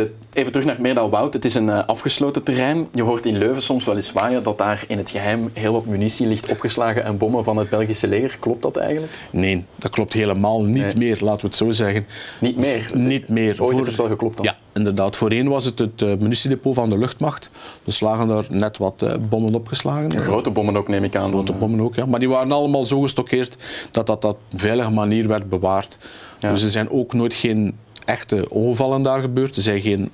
Uh, 0.00 0.06
even 0.32 0.52
terug 0.52 0.66
naar 0.66 0.76
Meerdal-Woud. 0.80 1.32
Het 1.32 1.44
is 1.44 1.54
een 1.54 1.66
uh, 1.66 1.84
afgesloten 1.84 2.42
terrein. 2.42 2.88
Je 2.92 3.02
hoort 3.02 3.26
in 3.26 3.38
Leuven 3.38 3.62
soms 3.62 3.84
wel 3.84 3.96
eens 3.96 4.12
waaien 4.12 4.42
dat 4.42 4.58
daar 4.58 4.84
in 4.88 4.98
het 4.98 5.10
geheim 5.10 5.50
heel 5.52 5.72
wat 5.72 5.86
munitie 5.86 6.26
ligt 6.26 6.50
opgeslagen 6.50 7.04
en 7.04 7.18
bommen 7.18 7.44
van 7.44 7.56
het 7.56 7.70
Belgische 7.70 8.08
leger. 8.08 8.36
Klopt 8.38 8.62
dat 8.62 8.76
eigenlijk? 8.76 9.12
Nee, 9.30 9.64
dat 9.76 9.90
klopt 9.90 10.12
helemaal 10.12 10.64
niet 10.64 10.82
nee. 10.82 10.96
meer, 10.96 11.18
laten 11.20 11.40
we 11.40 11.46
het 11.46 11.56
zo 11.56 11.70
zeggen. 11.70 12.06
Niet 12.40 12.56
meer? 12.56 12.90
Niet 12.94 13.28
meer. 13.28 13.62
Ooit 13.62 13.76
Voor... 13.76 13.86
het 13.86 13.96
wel 13.96 14.08
geklopt 14.08 14.36
dan? 14.36 14.44
Ja, 14.44 14.56
inderdaad. 14.72 15.16
Voorheen 15.16 15.48
was 15.48 15.64
het 15.64 15.78
het 15.78 16.00
uh, 16.00 16.14
munitiedepot 16.18 16.74
van 16.74 16.90
de 16.90 16.98
luchtmacht. 16.98 17.50
Dus 17.84 18.00
lagen 18.00 18.30
er 18.30 18.46
net 18.50 18.78
wat 18.78 19.28
bommen 19.28 19.54
opgeslagen. 19.54 20.16
Een 20.16 20.22
grote 20.22 20.50
bommen 20.50 20.65
ook, 20.74 20.88
neem 20.88 21.04
ik 21.04 21.16
aan. 21.16 21.30
Grote 21.30 21.52
bommen 21.52 21.80
ook, 21.80 21.94
ja. 21.94 22.06
Maar 22.06 22.20
die 22.20 22.28
waren 22.28 22.52
allemaal 22.52 22.84
zo 22.84 23.00
gestockeerd 23.00 23.56
dat 23.90 24.06
dat 24.06 24.24
op 24.24 24.38
een 24.52 24.58
veilige 24.58 24.90
manier 24.90 25.28
werd 25.28 25.48
bewaard. 25.48 25.98
Ja. 26.38 26.50
Dus 26.50 26.62
er 26.62 26.70
zijn 26.70 26.90
ook 26.90 27.12
nooit 27.12 27.34
geen 27.34 27.76
echte 28.04 28.46
ongevallen 28.50 29.02
daar 29.02 29.20
gebeurd. 29.20 29.56
Er 29.56 29.62
zijn 29.62 29.80
geen 29.80 30.10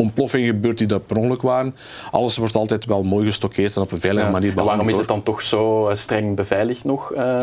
ontploffingen 0.00 0.46
gebeurd 0.46 0.78
die 0.78 0.86
daar 0.86 1.00
per 1.00 1.16
ongeluk 1.16 1.42
waren. 1.42 1.74
Alles 2.10 2.36
wordt 2.36 2.54
altijd 2.54 2.84
wel 2.84 3.02
mooi 3.02 3.26
gestockeerd 3.26 3.76
en 3.76 3.82
op 3.82 3.92
een 3.92 4.00
veilige 4.00 4.26
ja. 4.26 4.32
manier 4.32 4.54
behandeld. 4.54 4.76
waarom 4.76 4.94
is 4.94 4.98
het 4.98 5.08
dan 5.08 5.22
toch 5.22 5.42
zo 5.42 5.88
eh, 5.88 5.96
streng 5.96 6.36
beveiligd 6.36 6.84
nog, 6.84 7.14
uh, 7.14 7.40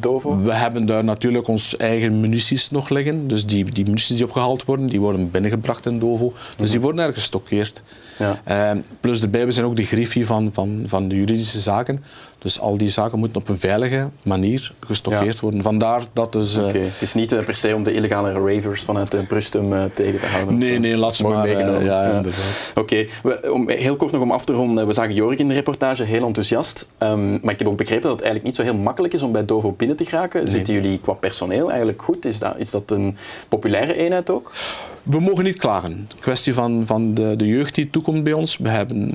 Dovo? 0.00 0.42
We 0.42 0.54
hebben 0.54 0.86
daar 0.86 1.04
natuurlijk 1.04 1.48
ons 1.48 1.76
eigen 1.76 2.20
munities 2.20 2.70
nog 2.70 2.88
liggen. 2.88 3.28
Dus 3.28 3.46
die, 3.46 3.64
die 3.64 3.84
munities 3.84 4.16
die 4.16 4.24
opgehaald 4.24 4.64
worden, 4.64 4.86
die 4.86 5.00
worden 5.00 5.30
binnengebracht 5.30 5.86
in 5.86 5.98
Dovo. 5.98 6.28
Dus 6.28 6.34
mm 6.34 6.54
-hmm. 6.56 6.66
die 6.66 6.80
worden 6.80 7.00
ergens 7.00 7.18
gestockeerd. 7.18 7.82
Ja. 8.18 8.40
Uh, 8.74 8.80
plus 9.00 9.22
erbij, 9.22 9.46
we 9.46 9.52
zijn 9.52 9.66
ook 9.66 9.76
de 9.76 9.84
griffie 9.84 10.26
van, 10.26 10.50
van, 10.52 10.82
van 10.86 11.08
de 11.08 11.14
juridische 11.14 11.60
zaken. 11.60 12.04
Dus 12.42 12.60
al 12.60 12.76
die 12.76 12.88
zaken 12.88 13.18
moeten 13.18 13.40
op 13.40 13.48
een 13.48 13.58
veilige 13.58 14.08
manier 14.22 14.72
gestockeerd 14.80 15.34
ja. 15.34 15.40
worden. 15.40 15.62
Vandaar 15.62 16.02
dat 16.12 16.32
dus... 16.32 16.56
Uh, 16.56 16.66
okay. 16.66 16.80
Het 16.80 17.02
is 17.02 17.14
niet 17.14 17.32
uh, 17.32 17.44
per 17.44 17.56
se 17.56 17.74
om 17.74 17.84
de 17.84 17.92
illegale 17.92 18.32
ravers 18.32 18.82
vanuit 18.82 19.14
uh, 19.14 19.20
Brustum 19.28 19.90
tegen 19.94 20.20
te 20.20 20.26
houden. 20.26 20.58
Nee, 20.58 20.78
nee, 20.78 20.96
laat 20.96 21.16
ze 21.16 21.22
maar. 21.22 21.42
Meegenomen. 21.42 21.84
ja. 21.84 22.22
Oké, 22.74 23.06
okay. 23.48 23.76
heel 23.76 23.96
kort 23.96 24.12
nog 24.12 24.22
om 24.22 24.30
af 24.30 24.44
te 24.44 24.52
ronden. 24.52 24.86
We 24.86 24.92
zagen 24.92 25.14
Jorik 25.14 25.38
in 25.38 25.48
de 25.48 25.54
reportage, 25.54 26.02
heel 26.02 26.26
enthousiast. 26.26 26.88
Um, 26.98 27.38
maar 27.42 27.52
ik 27.52 27.58
heb 27.58 27.68
ook 27.68 27.76
begrepen 27.76 28.08
dat 28.08 28.18
het 28.18 28.22
eigenlijk 28.22 28.44
niet 28.44 28.66
zo 28.66 28.72
heel 28.72 28.82
makkelijk 28.82 29.14
is 29.14 29.22
om 29.22 29.32
bij 29.32 29.44
Dovo 29.44 29.72
binnen 29.72 29.96
te 29.96 30.04
geraken. 30.04 30.42
Nee. 30.42 30.52
Zitten 30.52 30.74
jullie 30.74 30.98
qua 30.98 31.12
personeel 31.12 31.68
eigenlijk 31.68 32.02
goed? 32.02 32.24
Is 32.24 32.38
dat, 32.38 32.58
is 32.58 32.70
dat 32.70 32.90
een 32.90 33.16
populaire 33.48 33.94
eenheid 33.94 34.30
ook? 34.30 34.52
We 35.02 35.20
mogen 35.20 35.44
niet 35.44 35.56
klagen. 35.56 36.08
De 36.08 36.20
kwestie 36.20 36.54
van, 36.54 36.86
van 36.86 37.14
de, 37.14 37.36
de 37.36 37.46
jeugd 37.46 37.74
die 37.74 37.90
toekomt 37.90 38.24
bij 38.24 38.32
ons. 38.32 38.56
We 38.56 38.68
hebben, 38.68 39.14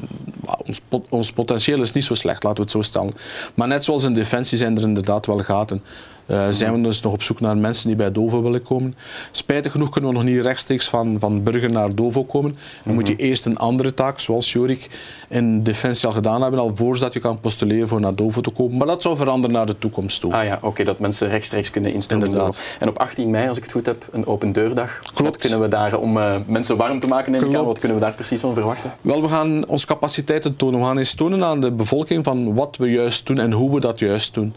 ons, 0.65 0.81
ons 1.09 1.31
potentieel 1.31 1.81
is 1.81 1.91
niet 1.91 2.03
zo 2.03 2.13
slecht, 2.13 2.43
laten 2.43 2.57
we 2.57 2.63
het 2.63 2.71
zo 2.71 2.81
stellen. 2.81 3.13
Maar 3.53 3.67
net 3.67 3.83
zoals 3.83 4.03
in 4.03 4.13
defensie 4.13 4.57
zijn 4.57 4.77
er 4.77 4.83
inderdaad 4.83 5.25
wel 5.25 5.37
gaten. 5.39 5.83
Uh, 6.27 6.47
zijn 6.49 6.73
we 6.73 6.81
dus 6.81 7.01
nog 7.01 7.13
op 7.13 7.23
zoek 7.23 7.39
naar 7.39 7.57
mensen 7.57 7.87
die 7.87 7.95
bij 7.95 8.11
Dovo 8.11 8.41
willen 8.41 8.61
komen. 8.61 8.95
Spijtig 9.31 9.71
genoeg 9.71 9.89
kunnen 9.89 10.09
we 10.09 10.15
nog 10.15 10.25
niet 10.25 10.41
rechtstreeks 10.41 10.89
van, 10.89 11.19
van 11.19 11.43
burger 11.43 11.71
naar 11.71 11.95
Dovo 11.95 12.23
komen. 12.23 12.57
Dan 12.83 12.93
moet 12.93 13.07
je 13.07 13.13
mhm. 13.13 13.23
eerst 13.23 13.45
een 13.45 13.57
andere 13.57 13.93
taak, 13.93 14.19
zoals 14.19 14.51
Jorik 14.51 14.89
in 15.29 15.63
Defensie 15.63 16.07
al 16.07 16.13
gedaan 16.13 16.41
hebben, 16.41 16.59
al 16.59 16.71
voordat 16.75 17.13
je 17.13 17.19
kan 17.19 17.39
postuleren 17.39 17.87
voor 17.87 17.99
naar 17.99 18.15
Dovo 18.15 18.41
te 18.41 18.49
komen. 18.49 18.77
Maar 18.77 18.87
dat 18.87 19.01
zou 19.01 19.15
veranderen 19.15 19.55
naar 19.55 19.65
de 19.65 19.77
toekomst 19.77 20.19
toe. 20.19 20.33
Ah 20.33 20.43
ja, 20.43 20.59
oké, 20.61 20.83
dat 20.83 20.99
mensen 20.99 21.29
rechtstreeks 21.29 21.69
kunnen 21.69 21.93
instromen. 21.93 22.25
Inderdaad. 22.25 22.59
En 22.79 22.89
op 22.89 22.99
18 22.99 23.29
mei, 23.29 23.47
als 23.47 23.57
ik 23.57 23.63
het 23.63 23.71
goed 23.71 23.85
heb, 23.85 24.05
een 24.11 24.25
open 24.25 24.51
deurdag. 24.51 24.99
Klopt. 24.99 25.21
Wat 25.21 25.37
kunnen 25.37 25.61
we 25.61 25.67
daar, 25.67 25.97
om 25.97 26.17
uh, 26.17 26.35
mensen 26.45 26.77
warm 26.77 26.99
te 26.99 27.07
maken, 27.07 27.35
in 27.35 27.51
wat 27.65 27.79
kunnen 27.79 27.97
we 27.97 28.03
daar 28.03 28.13
precies 28.13 28.39
van 28.39 28.53
verwachten? 28.53 28.93
Wel, 29.01 29.21
we 29.21 29.27
gaan 29.27 29.67
onze 29.67 29.85
capaciteiten 29.85 30.55
tonen. 30.55 30.79
We 30.79 30.85
gaan 30.85 30.97
eens 30.97 31.13
tonen 31.13 31.43
aan 31.43 31.61
de 31.61 31.71
bevolking 31.71 32.23
van 32.23 32.53
wat 32.53 32.77
we 32.77 32.91
juist 32.91 33.25
doen 33.25 33.39
en 33.39 33.51
hoe 33.51 33.73
we 33.73 33.79
dat 33.79 33.99
juist 33.99 34.33
doen. 34.33 34.55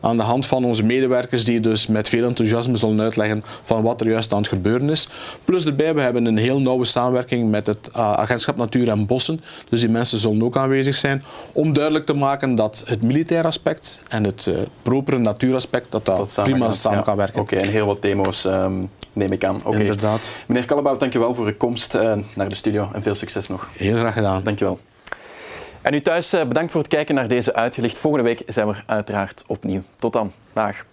Aan 0.00 0.16
de 0.16 0.22
hand 0.22 0.46
van 0.46 0.64
onze 0.64 0.84
medewerkers 0.84 1.11
die 1.44 1.60
dus 1.60 1.86
met 1.86 2.08
veel 2.08 2.24
enthousiasme 2.24 2.76
zullen 2.76 3.00
uitleggen 3.00 3.42
van 3.62 3.82
wat 3.82 4.00
er 4.00 4.10
juist 4.10 4.32
aan 4.32 4.38
het 4.38 4.48
gebeuren 4.48 4.90
is. 4.90 5.08
Plus 5.44 5.64
erbij, 5.64 5.94
we 5.94 6.00
hebben 6.00 6.24
een 6.24 6.36
heel 6.36 6.60
nauwe 6.60 6.84
samenwerking 6.84 7.50
met 7.50 7.66
het 7.66 7.88
uh, 7.96 8.12
Agentschap 8.12 8.56
Natuur 8.56 8.88
en 8.88 9.06
Bossen. 9.06 9.40
Dus 9.68 9.80
die 9.80 9.88
mensen 9.88 10.18
zullen 10.18 10.42
ook 10.42 10.56
aanwezig 10.56 10.94
zijn 10.94 11.22
om 11.52 11.72
duidelijk 11.72 12.06
te 12.06 12.12
maken 12.12 12.54
dat 12.54 12.82
het 12.86 13.02
militair 13.02 13.44
aspect 13.44 14.00
en 14.08 14.24
het 14.24 14.46
uh, 14.46 14.54
propere 14.82 15.18
natuuraspect 15.18 15.90
dat 15.90 16.04
dat, 16.04 16.32
dat 16.34 16.44
prima 16.44 16.70
samen 16.70 17.02
kan 17.02 17.16
werken. 17.16 17.40
Oké, 17.40 17.56
en 17.56 17.68
heel 17.68 17.86
wat 17.86 18.02
demo's 18.02 18.44
um, 18.44 18.90
neem 19.12 19.32
ik 19.32 19.44
aan. 19.44 19.60
Okay. 19.64 19.80
Inderdaad. 19.80 20.30
Meneer 20.46 20.64
Kallebout, 20.64 21.00
dankjewel 21.00 21.34
voor 21.34 21.46
uw 21.46 21.56
komst 21.56 21.94
uh, 21.94 22.14
naar 22.34 22.48
de 22.48 22.54
studio 22.54 22.88
en 22.92 23.02
veel 23.02 23.14
succes 23.14 23.48
nog. 23.48 23.68
Heel 23.76 23.96
graag 23.96 24.14
gedaan. 24.14 24.42
Dankjewel. 24.44 24.78
En 25.82 25.94
u 25.94 26.00
thuis, 26.00 26.30
bedankt 26.30 26.72
voor 26.72 26.80
het 26.80 26.90
kijken 26.90 27.14
naar 27.14 27.28
deze 27.28 27.54
uitgelicht. 27.54 27.98
Volgende 27.98 28.24
week 28.26 28.42
zijn 28.46 28.66
we 28.66 28.74
uiteraard 28.86 29.44
opnieuw. 29.46 29.82
Tot 29.96 30.12
dan. 30.12 30.32
Dag. 30.52 30.84